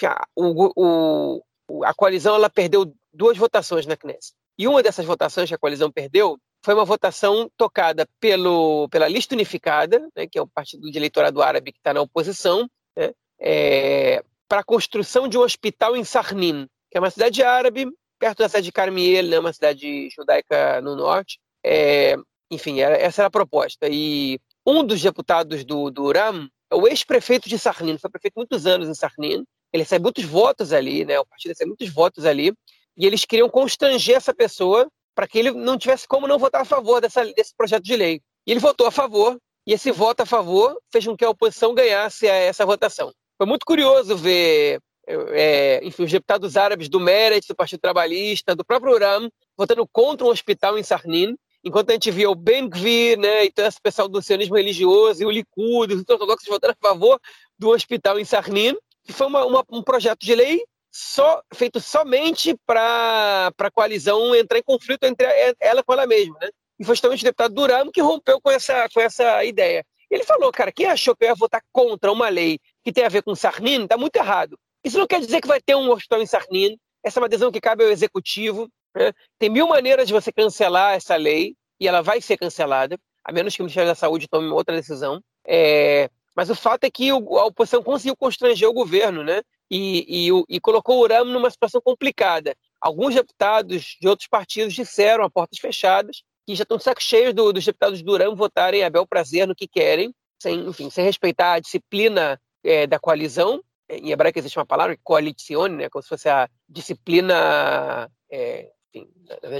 [0.04, 4.34] a, o, o, a coalizão ela perdeu duas votações na Knesset.
[4.58, 9.34] E uma dessas votações que a coalizão perdeu foi uma votação tocada pelo, pela lista
[9.34, 14.22] unificada, né, que é o partido de eleitorado árabe que está na oposição, né, é,
[14.48, 17.86] para a construção de um hospital em Sarnin, que é uma cidade árabe,
[18.18, 21.40] perto da cidade de Carmiel, né, uma cidade judaica no norte.
[21.64, 22.14] É,
[22.50, 23.88] enfim, era, essa era a proposta.
[23.90, 28.66] E um dos deputados do, do Uram é o ex-prefeito de Sarnin, foi prefeito muitos
[28.66, 32.52] anos em Sarnin, ele recebe muitos votos ali, né, o partido recebe muitos votos ali,
[32.96, 36.64] e eles queriam constranger essa pessoa para que ele não tivesse como não votar a
[36.64, 38.20] favor dessa, desse projeto de lei.
[38.46, 41.74] E ele votou a favor, e esse voto a favor fez com que a oposição
[41.74, 43.12] ganhasse essa votação.
[43.36, 48.64] Foi muito curioso ver é, enfim, os deputados árabes do Meretz, do Partido Trabalhista, do
[48.64, 53.18] próprio Uram, votando contra um hospital em Sarnin, enquanto a gente via o Ben Gvir,
[53.18, 56.88] né, e todo esse pessoal do sionismo religioso, e o Likud, os ortodoxos votando a
[56.88, 57.20] favor
[57.58, 58.74] do hospital em Sarnin,
[59.04, 60.62] que foi uma, uma, um projeto de lei
[60.92, 65.26] só, feito somente para a coalizão entrar em conflito entre
[65.58, 66.36] ela com ela mesma.
[66.40, 66.50] Né?
[66.78, 69.84] E foi justamente o deputado Duramo que rompeu com essa, com essa ideia.
[70.10, 73.08] Ele falou, cara, quem achou que eu ia votar contra uma lei que tem a
[73.08, 74.58] ver com Sarnin, está muito errado.
[74.84, 77.50] Isso não quer dizer que vai ter um hospital em Sarnin, essa é uma decisão
[77.50, 78.68] que cabe ao executivo.
[78.94, 79.12] Né?
[79.38, 83.56] Tem mil maneiras de você cancelar essa lei, e ela vai ser cancelada, a menos
[83.56, 85.20] que o Ministério da Saúde tome outra decisão.
[85.46, 86.10] É...
[86.36, 89.42] Mas o fato é que a oposição conseguiu constranger o governo, né?
[89.74, 92.54] E, e, e colocou o Uram numa situação complicada.
[92.78, 97.32] alguns deputados de outros partidos disseram a portas fechadas que já estão de saco cheio
[97.32, 101.04] do, dos deputados do Durão votarem a bel prazer no que querem, sem, enfim, sem
[101.04, 103.62] respeitar a disciplina é, da coalizão.
[103.88, 109.08] Em hebraico existe uma palavra, coalicione, né, como se fosse a disciplina é, enfim,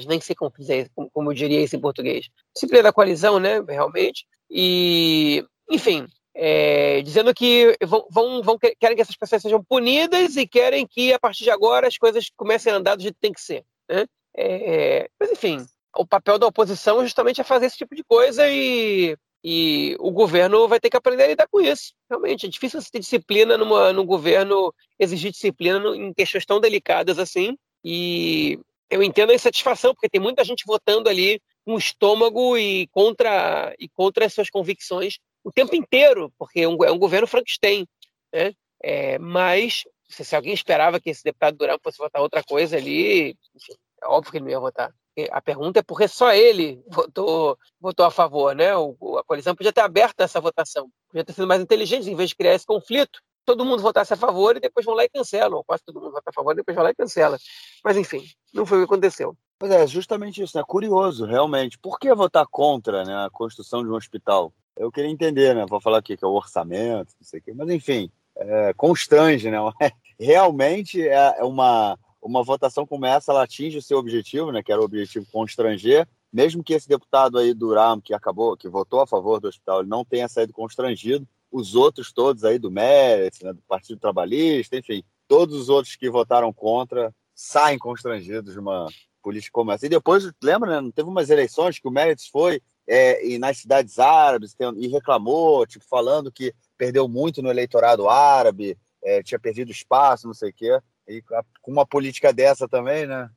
[0.08, 0.52] nem sei como,
[0.94, 2.28] como, como eu diria isso em português.
[2.54, 4.26] Disciplina da coalizão, né, realmente.
[4.50, 10.46] E, enfim, é, dizendo que vão, vão, vão, querem que essas pessoas sejam punidas e
[10.46, 13.32] querem que, a partir de agora, as coisas comecem a andar do jeito que tem
[13.32, 13.64] que ser.
[13.88, 14.06] Né?
[14.36, 15.64] É, mas, enfim,
[15.94, 20.66] o papel da oposição justamente é fazer esse tipo de coisa e, e o governo
[20.66, 21.92] vai ter que aprender a lidar com isso.
[22.08, 27.18] Realmente, é difícil você ter disciplina numa, num governo, exigir disciplina em questões tão delicadas
[27.18, 27.58] assim.
[27.84, 28.58] E
[28.88, 33.88] eu entendo a insatisfação, porque tem muita gente votando ali com estômago e contra, e
[33.88, 37.86] contra as suas convicções o tempo inteiro, porque é um, é um governo Frankenstein.
[38.32, 38.53] Né?
[38.82, 43.36] É, mas, se, se, alguém esperava que esse deputado Durão fosse votar outra coisa ali,
[43.55, 44.93] enfim, é óbvio que ele não ia votar.
[45.30, 48.74] A pergunta é porque só ele votou, votou a favor, né?
[48.74, 52.30] O, a coalizão podia ter aberto essa votação, podia ter sido mais inteligente, em vez
[52.30, 55.59] de criar esse conflito, todo mundo votasse a favor e depois vão lá e cancelam.
[55.59, 57.38] Ou quase todo mundo vota a favor e depois vai lá e cancela.
[57.84, 59.36] Mas enfim, não foi o que aconteceu.
[59.59, 60.64] Pois é, justamente isso, né?
[60.66, 61.78] Curioso, realmente.
[61.78, 64.53] Por que votar contra né, a construção de um hospital?
[64.82, 65.64] Eu queria entender, né?
[65.68, 69.48] Vou falar aqui que é o orçamento, não sei o quê, mas enfim, é, constrange,
[69.48, 69.58] né?
[70.18, 74.60] Realmente é, é uma, uma votação como essa, ela atinge o seu objetivo, né?
[74.60, 78.68] Que era o objetivo constranger, mesmo que esse deputado aí do RAM, que acabou, que
[78.68, 82.70] votou a favor do hospital, ele não tenha saído constrangido, os outros todos aí do
[82.70, 88.58] Meretz, né, do Partido Trabalhista, enfim, todos os outros que votaram contra saem constrangidos de
[88.58, 88.88] uma
[89.22, 89.86] política como essa.
[89.86, 93.98] E depois, lembra, né, teve umas eleições que o Meretz foi é, e nas cidades
[93.98, 100.26] árabes e reclamou, tipo, falando que perdeu muito no eleitorado árabe, é, tinha perdido espaço,
[100.26, 100.80] não sei o quê.
[101.08, 101.22] E
[101.60, 103.28] com uma política dessa também, né,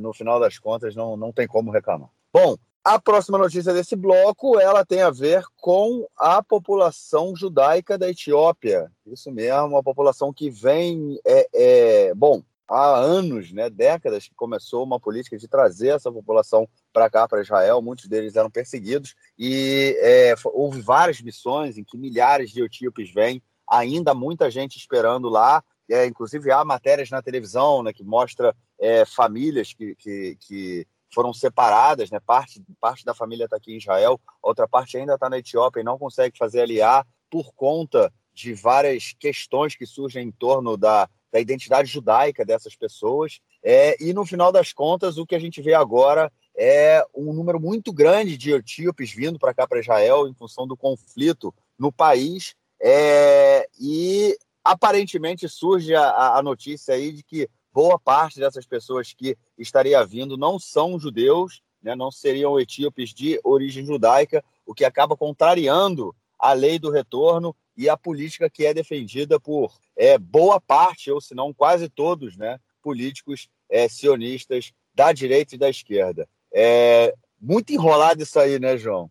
[0.00, 2.10] no final das contas, não, não tem como reclamar.
[2.32, 8.08] Bom, a próxima notícia desse bloco, ela tem a ver com a população judaica da
[8.08, 8.90] Etiópia.
[9.06, 14.84] Isso mesmo, a população que vem, é, é, bom, há anos, né, décadas, que começou
[14.84, 17.80] uma política de trazer essa população para cá, para Israel.
[17.80, 23.42] Muitos deles eram perseguidos e é, houve várias missões em que milhares de etíopes vêm.
[23.68, 25.62] Ainda muita gente esperando lá.
[25.90, 31.32] É, inclusive há matérias na televisão né, que mostra é, famílias que, que, que foram
[31.32, 32.20] separadas, né?
[32.20, 35.84] Parte, parte da família está aqui em Israel, outra parte ainda está na Etiópia e
[35.84, 41.40] não consegue fazer aliar por conta de várias questões que surgem em torno da, da
[41.40, 43.40] identidade judaica dessas pessoas.
[43.62, 47.60] É, e no final das contas, o que a gente vê agora é um número
[47.60, 52.54] muito grande de etíopes vindo para cá, para Israel, em função do conflito no país.
[52.80, 59.36] É, e aparentemente surge a, a notícia aí de que boa parte dessas pessoas que
[59.56, 65.16] estaria vindo não são judeus, né, não seriam etíopes de origem judaica, o que acaba
[65.16, 71.12] contrariando a lei do retorno e a política que é defendida por é, boa parte,
[71.12, 76.28] ou se não quase todos, né, políticos é, sionistas da direita e da esquerda.
[76.52, 79.08] É muito enrolado isso aí, né, João?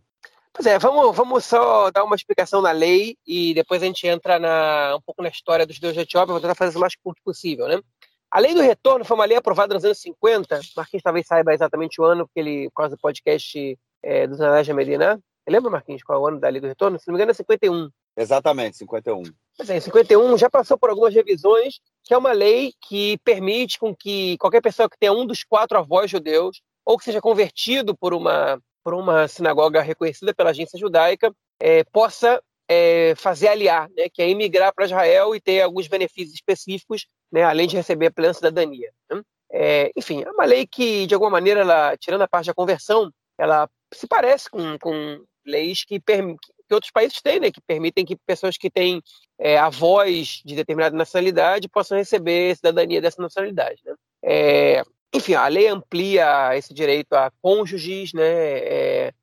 [0.51, 4.38] Pois é, vamos, vamos só dar uma explicação na lei e depois a gente entra
[4.38, 7.22] na, um pouco na história dos judeus de Etiópia, vou tentar fazer o mais curto
[7.24, 7.80] possível, né?
[8.30, 10.59] A lei do retorno foi uma lei aprovada nos anos 50.
[10.76, 14.74] Marquinhos talvez saiba exatamente o ano, porque ele, por causa do podcast é, do Zanage
[14.74, 15.18] Medina.
[15.47, 16.99] Lembra, Marquinhos, qual é o ano da lei do retorno?
[16.99, 17.89] Se não me engano, é 51.
[18.18, 19.24] Exatamente, 51.
[19.55, 23.78] Pois é, em 51 já passou por algumas revisões, que é uma lei que permite
[23.78, 27.95] com que qualquer pessoa que tenha um dos quatro avós judeus, ou que seja convertido
[27.95, 34.09] por uma, por uma sinagoga reconhecida pela agência judaica, é, possa é, fazer aliar, né,
[34.09, 38.11] que é emigrar para Israel e ter alguns benefícios específicos, né, além de receber a
[38.11, 38.91] plena cidadania.
[39.11, 39.22] Né?
[39.51, 43.11] É, enfim, é uma lei que, de alguma maneira, ela, tirando a parte da conversão,
[43.38, 45.99] ela se parece com, com leis que,
[46.68, 49.01] que outros países têm, né, que permitem que pessoas que têm
[49.39, 53.82] é, avós de determinada nacionalidade possam receber cidadania dessa nacionalidade.
[53.86, 53.95] Né?
[54.24, 59.13] É, enfim, a lei amplia esse direito a cônjuges, né, é,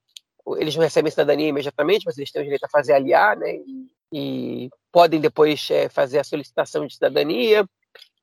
[0.59, 3.55] eles não recebem cidadania imediatamente, mas eles têm o direito a fazer aliar, né?
[3.55, 7.67] E, e podem depois é, fazer a solicitação de cidadania,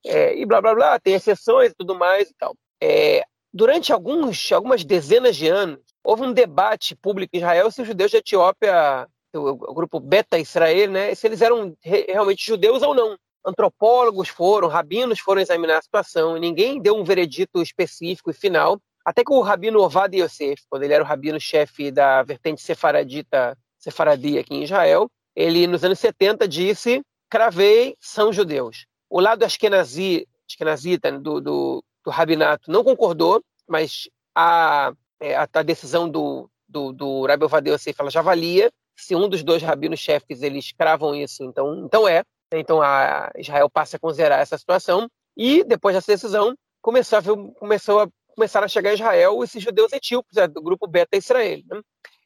[0.05, 2.55] é, e blá blá blá, tem exceções e tudo mais e tal.
[2.81, 7.87] É, durante alguns, algumas dezenas de anos, houve um debate público em Israel se os
[7.87, 12.93] judeus de Etiópia, o, grupo Beta Israel, né, se eles eram re, realmente judeus ou
[12.93, 13.17] não.
[13.45, 18.79] Antropólogos foram, rabinos foram examinar a situação, e ninguém deu um veredito específico e final.
[19.03, 24.41] Até que o rabino Ovad Yosef, quando ele era o rabino-chefe da vertente sefaradita, sefaradia
[24.41, 28.85] aqui em Israel, ele, nos anos 70, disse, cravei, são judeus.
[29.09, 35.63] O lado ashkenazi, ashkenazita, do, do, do rabinato não concordou, mas a, é, a, a
[35.63, 38.71] decisão do, do, do Rabi Ovadeu fala já valia.
[38.97, 42.23] Se um dos dois rabinos-chefes eles cravam isso, então, então é.
[42.53, 45.07] Então a Israel passa a considerar essa situação.
[45.37, 47.21] E depois dessa decisão, começou a,
[47.57, 51.59] começou a começaram a chegar a Israel esses judeus etíopes, é, do grupo Beta Israel.
[51.69, 51.81] Né?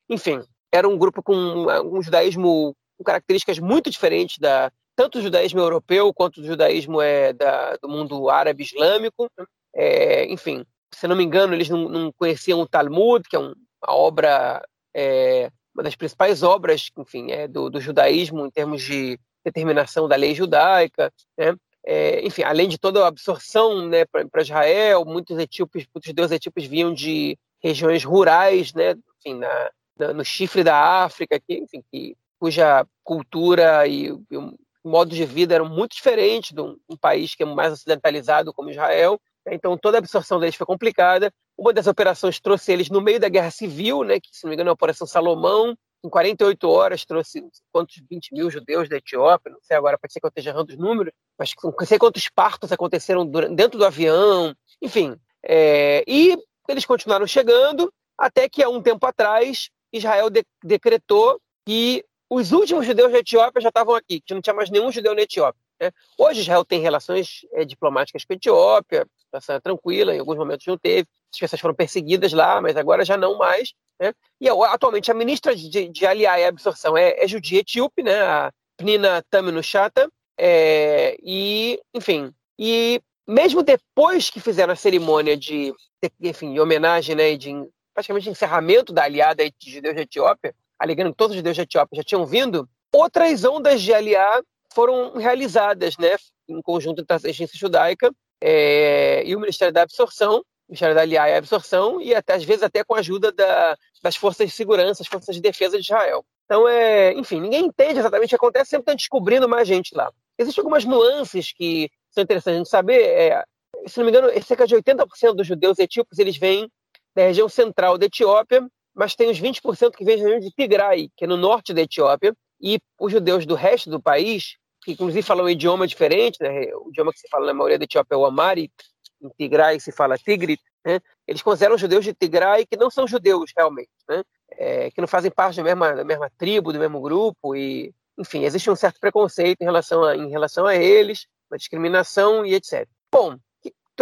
[0.09, 0.41] Enfim,
[0.71, 6.13] era um grupo com um judaísmo com características muito diferentes da tanto do judaísmo europeu
[6.13, 9.29] quanto do judaísmo é, da, do mundo árabe islâmico.
[9.37, 9.45] Né?
[9.75, 13.53] É, enfim, se não me engano, eles não, não conheciam o Talmud, que é um,
[13.83, 19.19] uma obra, é, uma das principais obras, enfim, é, do, do, judaísmo em termos de
[19.43, 21.11] determinação da lei judaica.
[21.37, 21.55] Né?
[21.85, 26.65] É, enfim, além de toda a absorção né, para Israel, muitos etíopes, muitos judeus etíopes
[26.65, 32.15] vinham de regiões rurais, né, enfim, na, na, no chifre da África, que, enfim, que,
[32.39, 34.37] cuja cultura e, e
[34.83, 38.69] modo de vida eram muito diferentes de um, um, país que é mais ocidentalizado como
[38.69, 39.19] Israel.
[39.47, 41.31] Então toda a absorção deles foi complicada.
[41.57, 44.55] Uma das operações trouxe eles no meio da guerra civil, né, que se não me
[44.55, 45.75] engano é a Operação Salomão.
[46.03, 50.19] Em 48 horas trouxe quantos 20 mil judeus da Etiópia, não sei agora, pode ser
[50.19, 54.55] que eu esteja errando os números, mas não sei quantos partos aconteceram dentro do avião,
[54.79, 55.15] enfim.
[55.43, 56.37] É, e
[56.67, 62.85] eles continuaram chegando, até que há um tempo atrás Israel de, decretou que os últimos
[62.85, 65.59] judeus da Etiópia já estavam aqui, que não tinha mais nenhum judeu na Etiópia.
[65.81, 65.91] Né?
[66.17, 69.07] Hoje Israel tem relações é, diplomáticas com a Etiópia,
[69.41, 73.17] situação tranquila, em alguns momentos não teve, as pessoas foram perseguidas lá, mas agora já
[73.17, 73.73] não mais.
[73.99, 74.13] Né?
[74.39, 78.21] E atualmente a ministra de, de e Absorção é, é judia etíope, né?
[78.21, 85.73] a Pnina Tamino Chata, é, e, enfim, e mesmo depois que fizeram a cerimônia de,
[86.19, 87.53] de enfim, homenagem, né, de
[87.93, 91.97] praticamente encerramento da aliada de judeus da Etiópia, alegando que todos os judeus da Etiópia
[91.97, 94.41] já tinham vindo, outras ondas de aliá
[94.73, 96.17] foram realizadas, né,
[96.49, 101.01] em conjunto entre a agência judaica é, e o Ministério da Absorção, o Ministério da
[101.01, 104.47] Aliá e a Absorção, e até, às vezes até com a ajuda da, das forças
[104.47, 106.25] de segurança, as forças de defesa de Israel.
[106.45, 110.11] Então, é, enfim, ninguém entende exatamente o que acontece, sempre estão descobrindo mais gente lá.
[110.37, 113.01] Existem algumas nuances que são interessantes de saber.
[113.01, 113.43] É,
[113.87, 116.69] se não me engano, cerca de 80% dos judeus etíopes eles vêm
[117.15, 121.11] da região central da Etiópia mas tem os 20% que vêm da região de Tigray,
[121.17, 124.55] que é no norte da Etiópia, e os judeus do resto do país,
[124.85, 126.71] que inclusive falam um idioma diferente, né?
[126.75, 128.71] o idioma que se fala na maioria da Etiópia é o Amari,
[129.19, 130.99] em Tigray se fala Tigrit, né?
[131.27, 134.23] eles consideram judeus de Tigray que não são judeus realmente, né?
[134.51, 138.43] É, que não fazem parte da mesma, da mesma tribo, do mesmo grupo, e enfim,
[138.43, 142.87] existe um certo preconceito em relação a, em relação a eles, uma discriminação e etc.
[143.11, 143.37] Bom,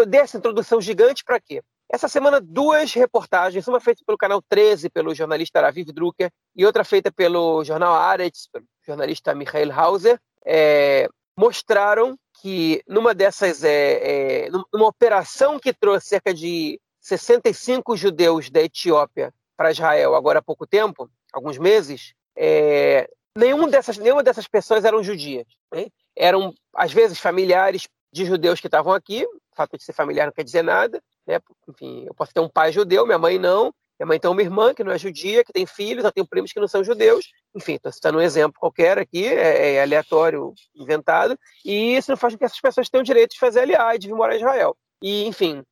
[0.05, 1.63] dei essa introdução gigante para quê?
[1.89, 6.83] Essa semana, duas reportagens, uma feita pelo canal 13, pelo jornalista Raviv Drucker, e outra
[6.83, 14.49] feita pelo jornal Aretz, pelo jornalista Michael Hauser, é, mostraram que numa dessas, é, é,
[14.73, 20.67] numa operação que trouxe cerca de 65 judeus da Etiópia para Israel agora há pouco
[20.67, 25.47] tempo, alguns meses, é, nenhuma, dessas, nenhuma dessas pessoas eram judias.
[25.71, 25.87] Né?
[26.15, 30.33] Eram, às vezes, familiares de judeus que estavam aqui, o fato de ser familiar não
[30.33, 31.39] quer dizer nada, né?
[31.67, 33.73] Enfim, eu posso ter um pai judeu, minha mãe não.
[33.99, 36.51] Minha mãe tem uma irmã que não é judia, que tem filhos, eu tenho primos
[36.51, 37.27] que não são judeus.
[37.55, 41.37] Enfim, estou citando um exemplo qualquer aqui, é, é, aleatório, inventado.
[41.63, 43.99] E isso não faz com que essas pessoas tenham o direito de fazer aliá e
[43.99, 44.75] de vir morar em Israel.
[45.01, 45.63] E, enfim,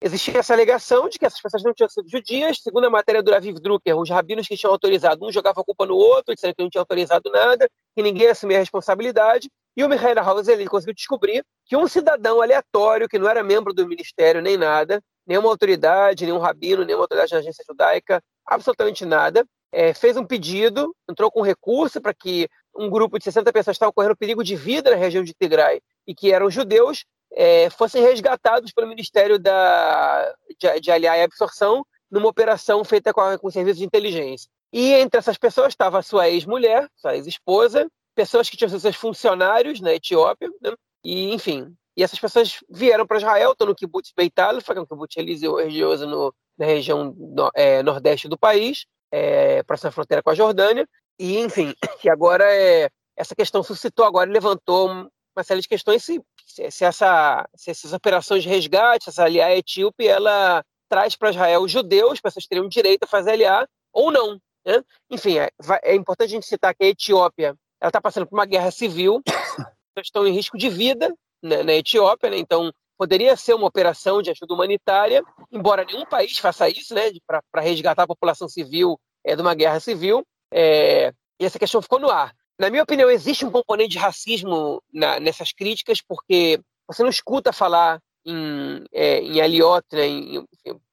[0.00, 2.58] existia essa alegação de que essas pessoas não tinham sido judias.
[2.62, 5.84] Segundo a matéria do Raviv Drucker, os rabinos que tinham autorizado, um jogava a culpa
[5.84, 9.50] no outro, disseram que não tinha autorizado nada, que ninguém assumia a responsabilidade.
[9.76, 13.72] E o Michael Hauser ele conseguiu descobrir que um cidadão aleatório, que não era membro
[13.74, 19.46] do ministério nem nada, nenhuma autoridade, nenhum rabino, nenhuma autoridade da agência judaica, absolutamente nada,
[19.72, 23.78] é, fez um pedido, entrou com recurso para que um grupo de 60 pessoas que
[23.78, 28.02] estavam correndo perigo de vida na região de Tigray e que eram judeus, é, fossem
[28.02, 33.78] resgatados pelo Ministério da, de, de Aliá e Absorção numa operação feita com, com serviços
[33.78, 34.48] de inteligência.
[34.72, 39.92] E entre essas pessoas estava sua ex-mulher, sua ex-esposa, pessoas que tinham seus funcionários na
[39.92, 40.72] Etiópia, né?
[41.02, 41.74] e enfim.
[41.96, 46.06] E essas pessoas vieram para Israel, estão no kibbutz Beit que é um kibbutz religioso
[46.06, 50.88] no, na região no, é, nordeste do país, é, próxima fronteira com a Jordânia.
[51.18, 54.88] E, enfim, que agora é, essa questão suscitou agora levantou
[55.36, 60.06] uma série de questões se, se, essa, se essas operações de resgate, essa aliá etíope,
[60.06, 64.40] ela traz para Israel os judeus, as pessoas teriam direito a fazer aliá ou não.
[64.64, 64.82] Né?
[65.10, 65.50] Enfim, é,
[65.82, 69.22] é importante a gente citar que a Etiópia ela está passando por uma guerra civil,
[69.98, 71.14] estão em risco de vida
[71.44, 72.38] né, na Etiópia, né?
[72.38, 75.22] então poderia ser uma operação de ajuda humanitária,
[75.52, 79.80] embora nenhum país faça isso, né, para resgatar a população civil é, de uma guerra
[79.80, 82.32] civil, é, e essa questão ficou no ar.
[82.58, 87.52] Na minha opinião, existe um componente de racismo na, nessas críticas, porque você não escuta
[87.52, 90.44] falar em, é, em Eliot, né, em,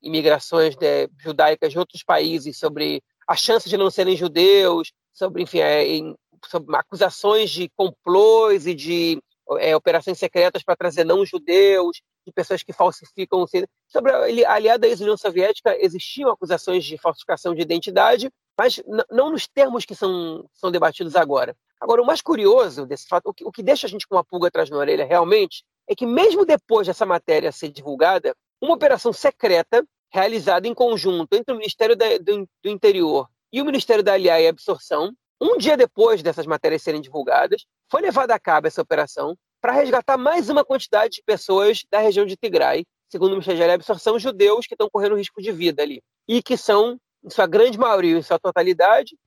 [0.02, 0.76] imigrações
[1.20, 6.16] judaicas de outros países, sobre a chance de não serem judeus, sobre, enfim, é, em,
[6.48, 9.22] sobre acusações de complôs e de
[9.60, 13.46] é, operações secretas para trazer não-judeus, de pessoas que falsificam.
[13.88, 19.48] Sobre a aliada à União Soviética, existiam acusações de falsificação de identidade, mas não nos
[19.48, 21.56] termos que são, são debatidos agora.
[21.80, 24.24] Agora, o mais curioso desse fato, o que, o que deixa a gente com uma
[24.24, 29.12] pulga atrás na orelha realmente, é que mesmo depois dessa matéria ser divulgada, uma operação
[29.12, 29.84] secreta
[30.14, 34.40] realizada em conjunto entre o Ministério da, do, do, Interior e o Ministério da Aliá
[34.40, 35.12] e Absorção,
[35.42, 40.18] um dia depois dessas matérias serem divulgadas, foi levada a cabo essa operação para resgatar
[40.18, 44.68] mais uma quantidade de pessoas da região de Tigray, segundo o Aliá e Absorção, judeus
[44.68, 48.22] que estão correndo risco de vida ali, e que são, em sua grande maioria, em
[48.22, 49.18] sua totalidade,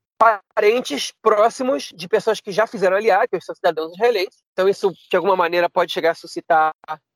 [0.55, 4.43] parentes próximos de pessoas que já fizeram aliar, que são cidadãos israelenses.
[4.53, 6.73] Então, isso, de alguma maneira, pode chegar a suscitar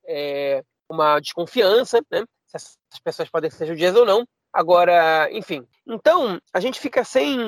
[0.07, 2.25] é, uma desconfiança, né?
[2.47, 4.25] Se essas pessoas podem ser judias ou não.
[4.53, 5.67] Agora, enfim.
[5.87, 7.39] Então, a gente fica sem,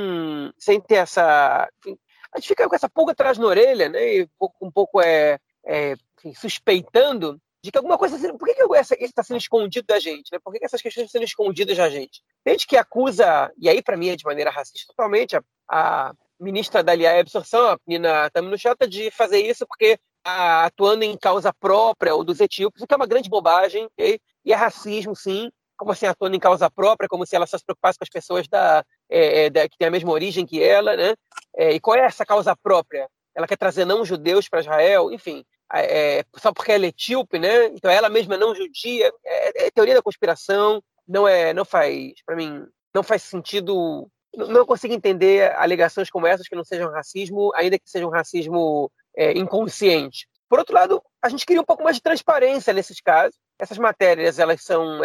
[0.58, 1.68] sem ter essa.
[1.78, 1.98] Enfim,
[2.32, 4.16] a gente fica com essa pulga atrás na orelha, né?
[4.16, 4.28] E
[4.60, 8.16] um pouco, é, é enfim, suspeitando de que alguma coisa.
[8.34, 10.30] Por que, que essa, isso está sendo escondido da gente?
[10.32, 10.38] Né?
[10.42, 12.22] Por que, que essas questões estão sendo escondidas da gente?
[12.44, 16.12] Tem gente que acusa, e aí para mim é de maneira racista totalmente, a, a
[16.38, 21.52] ministra da Lia Absorção, a menina Taminuchata, de fazer isso porque está atuando em causa
[21.52, 24.20] própria ou dos etíopes, o que é uma grande bobagem, okay?
[24.44, 25.50] e é racismo, sim.
[25.80, 28.46] Como assim, atuando em causa própria, como se ela só se preocupasse com as pessoas
[28.46, 31.14] da, é, é da que têm a mesma origem que ela, né?
[31.56, 33.08] É, e qual é essa causa própria?
[33.34, 37.66] Ela quer trazer não judeus para Israel, enfim é, só porque ela é etíope, né?
[37.66, 39.10] Então ela mesma é não judia.
[39.24, 40.82] É, é teoria da conspiração.
[41.06, 42.64] Não é, não faz, para mim,
[42.94, 44.08] não faz sentido.
[44.34, 49.32] Não consigo entender alegações como essas que não sejam racismo, ainda que sejam racismo é,
[49.32, 50.28] inconsciente.
[50.48, 53.36] Por outro lado, a gente queria um pouco mais de transparência nesses casos.
[53.58, 55.04] Essas matérias, elas são,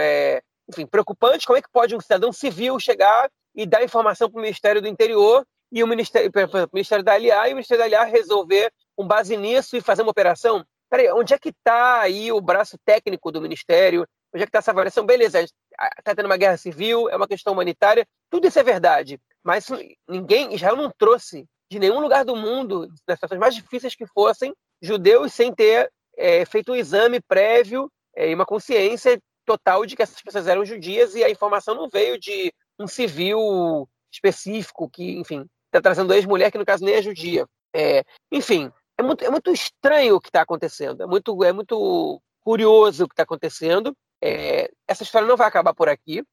[0.69, 1.45] enfim, preocupantes.
[1.45, 4.87] Como é que pode um cidadão civil chegar e dar informação para o Ministério do
[4.87, 9.07] Interior e o Ministério, o Ministério da Aliá e o Ministério da Aliá resolver com
[9.07, 10.65] base nisso e fazer uma operação?
[10.89, 14.07] Peraí, onde é que está aí o braço técnico do Ministério?
[14.33, 15.05] Onde é que está essa avaliação?
[15.05, 19.19] Beleza, está tendo uma guerra civil, é uma questão humanitária, tudo isso é verdade.
[19.43, 19.67] Mas
[20.07, 24.53] ninguém, Israel não trouxe de nenhum lugar do mundo, nas situações mais difíceis que fossem,
[24.81, 30.01] judeus sem ter é, feito um exame prévio é, e uma consciência total de que
[30.01, 35.45] essas pessoas eram judias e a informação não veio de um civil específico que, enfim,
[35.67, 37.45] está trazendo ex-mulher que no caso nem é judia.
[37.73, 42.21] É, enfim, é muito, é muito estranho o que está acontecendo, é muito, é muito
[42.41, 43.95] curioso o que está acontecendo.
[44.21, 46.23] É, essa história não vai acabar por aqui,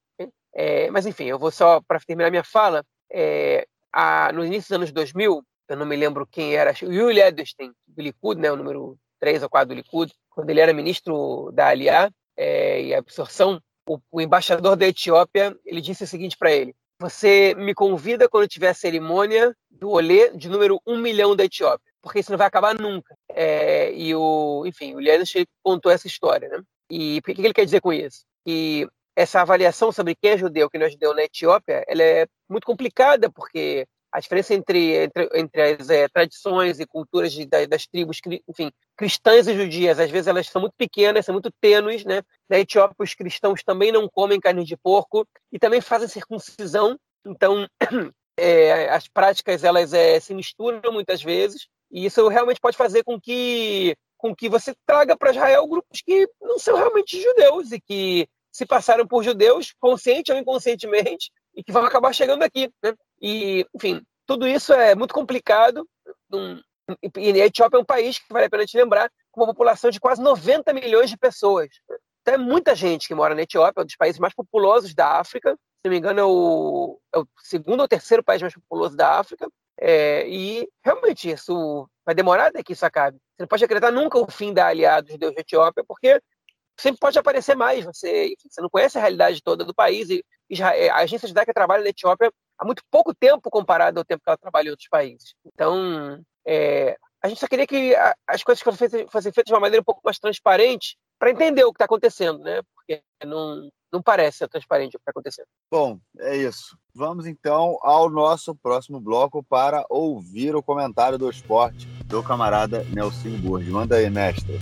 [0.55, 4.77] é, mas enfim, eu vou só, para terminar minha fala, é, a, no início dos
[4.77, 8.57] anos 2000, eu não me lembro quem era, o Yuli Edelstein, do Likud, né, o
[8.57, 13.61] número 3 ou 4 do Likud, quando ele era ministro da Aliá é, e absorção,
[13.89, 18.49] o, o embaixador da Etiópia, ele disse o seguinte para ele, você me convida quando
[18.49, 22.49] tiver a cerimônia do olê de número 1 milhão da Etiópia porque isso não vai
[22.49, 23.17] acabar nunca.
[23.31, 26.63] É, e o, enfim, o Lianis contou essa história, né?
[26.91, 28.25] E o que ele quer dizer com isso?
[28.45, 32.27] Que essa avaliação sobre quem é judeu, quem não é judeu na Etiópia, ela é
[32.49, 37.67] muito complicada, porque a diferença entre, entre, entre as é, tradições e culturas de, das,
[37.67, 42.05] das, tribos, enfim, cristãs e judias, às vezes elas são muito pequenas, são muito tênues,
[42.05, 42.23] né?
[42.49, 47.67] Na Etiópia, os cristãos também não comem carne de porco e também fazem circuncisão, então
[48.37, 53.21] é, as práticas elas é, se misturam muitas vezes e isso realmente pode fazer com
[53.21, 58.29] que, com que você traga para Israel grupos que não são realmente judeus e que
[58.53, 62.71] se passaram por judeus, consciente ou inconscientemente, e que vão acabar chegando aqui.
[62.83, 62.95] Né?
[63.23, 65.89] E, enfim, tudo isso é muito complicado.
[67.17, 69.91] E a Etiópia é um país que vale a pena te lembrar, com uma população
[69.91, 71.69] de quase 90 milhões de pessoas.
[72.21, 75.19] Então é muita gente que mora na Etiópia, é um dos países mais populosos da
[75.19, 75.53] África.
[75.53, 79.19] Se não me engano, é o, é o segundo ou terceiro país mais populoso da
[79.19, 79.49] África.
[79.81, 83.17] É, e realmente isso vai demorar até que isso acabe.
[83.17, 86.21] Você não pode acreditar nunca o fim da aliada dos deuses de Etiópia, porque
[86.79, 87.85] sempre pode aparecer mais.
[87.85, 90.09] Você, você não conhece a realidade toda do país.
[90.11, 92.33] E, e a agência de DACA trabalha na Etiópia
[92.63, 95.35] há muito pouco tempo comparado ao tempo que ela trabalha em outros países.
[95.45, 97.95] Então, é, a gente só queria que
[98.27, 101.77] as coisas fossem feitas de uma maneira um pouco mais transparente para entender o que
[101.77, 102.63] está acontecendo, né?
[102.75, 105.47] Porque não, não parece ser transparente o que está acontecendo.
[105.71, 106.77] Bom, é isso.
[106.95, 113.39] Vamos então ao nosso próximo bloco para ouvir o comentário do esporte do camarada Nelson
[113.41, 113.69] Borges.
[113.69, 114.59] Manda aí, mestre.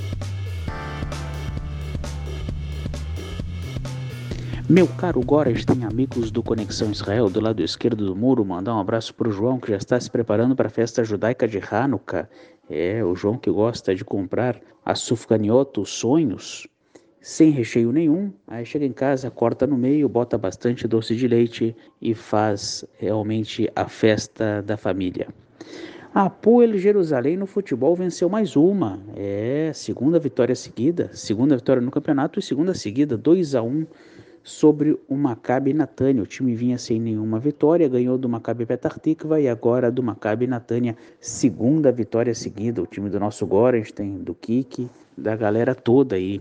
[4.71, 8.45] Meu caro Goras, tem amigos do Conexão Israel do lado esquerdo do muro.
[8.45, 11.49] Mandar um abraço para o João, que já está se preparando para a festa judaica
[11.49, 12.29] de Hanukkah.
[12.71, 16.69] É, o João que gosta de comprar a Sufganioto, sonhos,
[17.21, 18.33] sem recheio nenhum.
[18.47, 23.69] Aí chega em casa, corta no meio, bota bastante doce de leite e faz realmente
[23.75, 25.27] a festa da família.
[26.15, 29.01] A Apoel Jerusalém no futebol venceu mais uma.
[29.17, 33.85] É, segunda vitória seguida, segunda vitória no campeonato e segunda seguida, 2 a 1
[34.43, 36.23] sobre o Maccabi Natânia.
[36.23, 40.47] O time vinha sem nenhuma vitória, ganhou do Maccabi Petar Tikva e agora do Maccabi
[40.47, 42.83] Natânia, segunda vitória seguida.
[42.83, 46.41] O time do nosso Gorenstein, do Kik, da galera toda aí.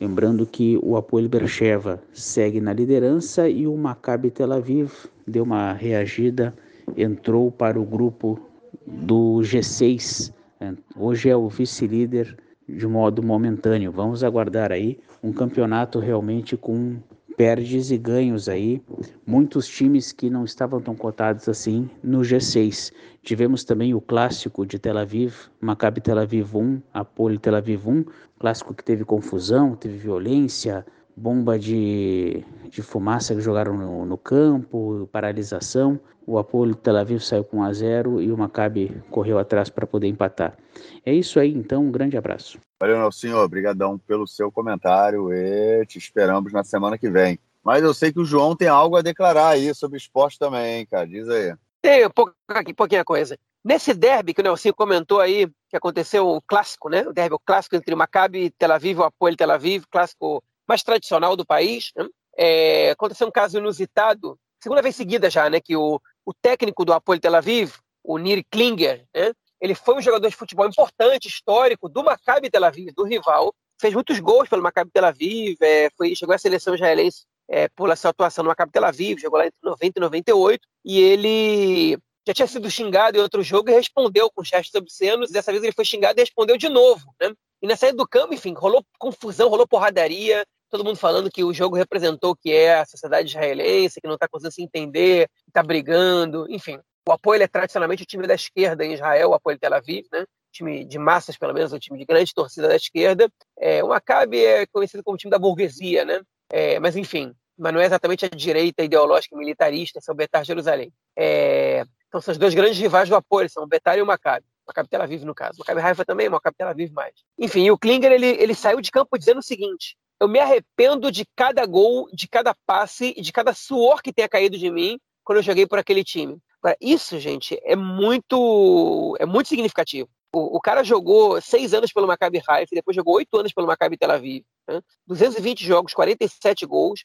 [0.00, 4.90] Lembrando que o Apoel Bercheva segue na liderança e o Maccabi Tel Aviv
[5.26, 6.54] deu uma reagida,
[6.96, 8.40] entrou para o grupo
[8.86, 10.32] do G6.
[10.58, 10.74] Né?
[10.96, 12.36] Hoje é o vice-líder
[12.66, 13.92] de modo momentâneo.
[13.92, 16.96] Vamos aguardar aí um campeonato realmente com
[17.40, 18.82] perdes e ganhos aí.
[19.26, 22.92] Muitos times que não estavam tão cotados assim no G6.
[23.22, 28.04] Tivemos também o clássico de Tel Aviv, Maccabi Tel Aviv 1, Apolo Tel Aviv 1,
[28.38, 30.84] clássico que teve confusão, teve violência,
[31.20, 36.00] bomba de, de fumaça que jogaram no, no campo, paralisação.
[36.26, 39.86] O Apolo Tel Aviv saiu com 1 a 0 e o Maccabi correu atrás para
[39.86, 40.56] poder empatar.
[41.04, 42.58] É isso aí, então, um grande abraço.
[42.80, 43.44] Valeu, senhor.
[43.44, 47.38] Obrigadão pelo seu comentário e te esperamos na semana que vem.
[47.62, 51.06] Mas eu sei que o João tem algo a declarar aí sobre esporte também, cara.
[51.06, 51.54] Diz aí.
[51.82, 53.36] Tem um pouquinho coisa.
[53.62, 57.06] Nesse derby que o Nelson comentou aí, que aconteceu o clássico, né?
[57.06, 60.82] O derby, o clássico entre o Maccabi Tel Aviv o Apoel Tel Aviv, clássico mais
[60.84, 61.90] tradicional do país.
[61.96, 62.06] Né?
[62.38, 66.92] É, aconteceu um caso inusitado, segunda vez seguida já, né, que o, o técnico do
[66.92, 71.88] Apoel Tel Aviv, o Nir Klinger, né, ele foi um jogador de futebol importante, histórico,
[71.88, 76.14] do Maccabi Tel Aviv, do rival, fez muitos gols pelo Maccabi Tel Aviv, é, foi,
[76.14, 79.58] chegou à seleção israelense é, por sua atuação no Maccabi Tel Aviv, jogou lá entre
[79.62, 84.44] 90 e 98, e ele já tinha sido xingado em outro jogo e respondeu com
[84.44, 87.32] gestos obscenos, dessa vez ele foi xingado e respondeu de novo, né?
[87.62, 91.52] E na saída do campo, enfim, rolou confusão, rolou porradaria, todo mundo falando que o
[91.52, 95.62] jogo representou o que é a sociedade israelense, que não está conseguindo se entender, está
[95.62, 96.78] brigando, enfim.
[97.06, 100.24] O apoio é tradicionalmente o time da esquerda em Israel, o apoio Tel Aviv, né?
[100.52, 103.30] time de massas, pelo menos, um time de grande torcida da esquerda.
[103.58, 106.20] É, o Maccabi é conhecido como time da burguesia, né?
[106.50, 110.92] É, mas, enfim, mas não é exatamente a direita ideológica militarista, são Betar Jerusalém.
[111.16, 114.46] É, então, são os dois grandes rivais do apoio, são o Betar e o Maccabi.
[114.66, 115.58] Maccabi Tel Aviv, no caso.
[115.58, 117.14] Maccabi Haifa também, Maccabi Tel Aviv mais.
[117.38, 121.24] Enfim, o Klinger, ele, ele saiu de campo dizendo o seguinte, eu me arrependo de
[121.34, 125.38] cada gol, de cada passe e de cada suor que tenha caído de mim quando
[125.38, 126.38] eu joguei por aquele time.
[126.62, 130.10] Agora, isso, gente, é muito, é muito significativo.
[130.32, 133.96] O, o cara jogou seis anos pelo Maccabi Haifa, depois jogou oito anos pelo Maccabi
[133.96, 134.44] Tel Aviv.
[134.68, 134.80] Né?
[135.06, 137.04] 220 jogos, 47 gols.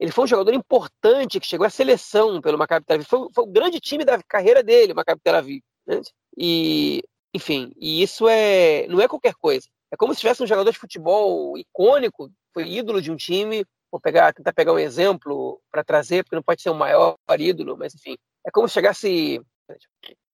[0.00, 3.08] Ele foi um jogador importante que chegou à seleção pelo Maccabi Tel Aviv.
[3.08, 5.62] Foi, foi o grande time da carreira dele, o Maccabi Tel Aviv.
[5.86, 6.00] Né?
[6.36, 7.02] E,
[7.34, 9.68] enfim, e isso é, não é qualquer coisa.
[9.90, 13.64] É como se tivesse um jogador de futebol icônico, foi ídolo de um time.
[13.90, 17.76] Vou pegar, tentar pegar um exemplo para trazer, porque não pode ser o maior ídolo,
[17.76, 18.16] mas enfim.
[18.46, 19.40] É como se chegasse.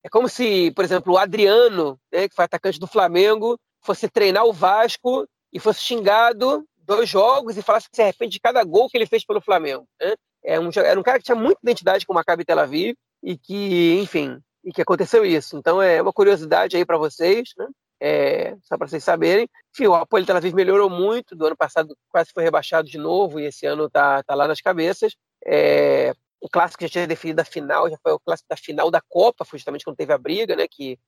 [0.03, 4.45] É como se, por exemplo, o Adriano, né, que foi atacante do Flamengo, fosse treinar
[4.45, 8.89] o Vasco e fosse xingado dois jogos e falasse que se arrepende de cada gol
[8.89, 9.87] que ele fez pelo Flamengo.
[10.01, 10.15] Né?
[10.45, 13.39] É um, era um cara que tinha muita identidade com o Maccabi Tel Aviv e
[13.39, 15.57] que, enfim, e que aconteceu isso.
[15.57, 17.67] Então é uma curiosidade aí para vocês, né?
[18.07, 19.49] É, só para vocês saberem.
[19.73, 23.41] Enfim, o Apoio Tel Aviv melhorou muito, do ano passado quase foi rebaixado de novo
[23.41, 25.17] e esse ano está tá lá nas cabeças.
[25.47, 29.01] É, o clássico já tinha definido a final, já foi o clássico da final da
[29.09, 30.67] Copa, foi justamente quando teve a briga, né?
[30.71, 30.99] Que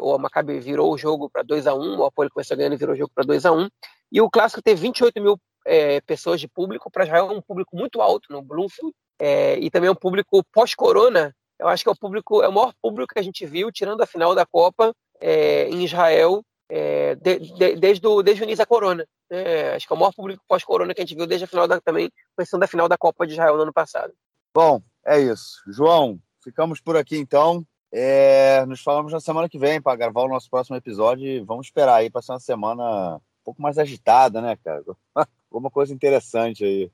[0.00, 2.94] o Maccabi virou o jogo para 2 a 1 o Apoio começou ganhando e virou
[2.94, 3.68] o jogo para 2 a 1
[4.10, 7.76] E o clássico teve 28 mil é, pessoas de público, para Israel é um público
[7.76, 11.34] muito alto no Bloomfield, é, e também é um público pós-corona.
[11.60, 14.00] Eu acho que é o público, é o maior público que a gente viu, tirando
[14.00, 18.58] a final da Copa, é, em Israel é, de, de, desde, o, desde o início
[18.58, 19.06] da Corona.
[19.30, 19.74] Né?
[19.74, 21.80] Acho que é o maior público pós-Corona que a gente viu desde a final da,
[21.80, 24.12] também, questão da final da Copa de Israel no ano passado.
[24.54, 25.62] Bom, é isso.
[25.68, 27.64] João, ficamos por aqui então.
[27.90, 31.44] É, nos falamos na semana que vem para gravar o nosso próximo episódio.
[31.44, 34.82] Vamos esperar aí para ser uma semana um pouco mais agitada, né, cara?
[35.50, 36.90] Alguma coisa interessante aí.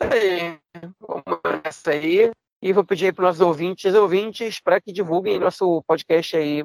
[0.00, 0.58] Isso aí.
[1.00, 2.30] Vamos nessa aí.
[2.60, 6.64] E vou pedir aí para os nossos ouvintes ouvintes para que divulguem nosso podcast aí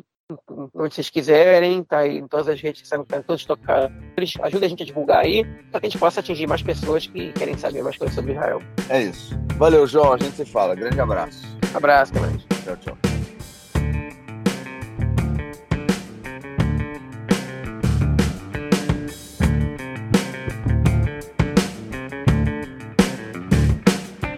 [0.75, 3.95] onde vocês quiserem, tá aí em todas as redes que estão todos tocados.
[4.41, 7.31] Ajuda a gente a divulgar aí, para que a gente possa atingir mais pessoas que
[7.33, 8.61] querem saber mais coisas sobre Israel.
[8.89, 9.37] É isso.
[9.57, 10.13] Valeu, João.
[10.13, 10.75] A gente se fala.
[10.75, 11.43] Grande abraço.
[11.73, 12.43] Abraço, até mais.
[12.63, 13.06] Tchau, tchau.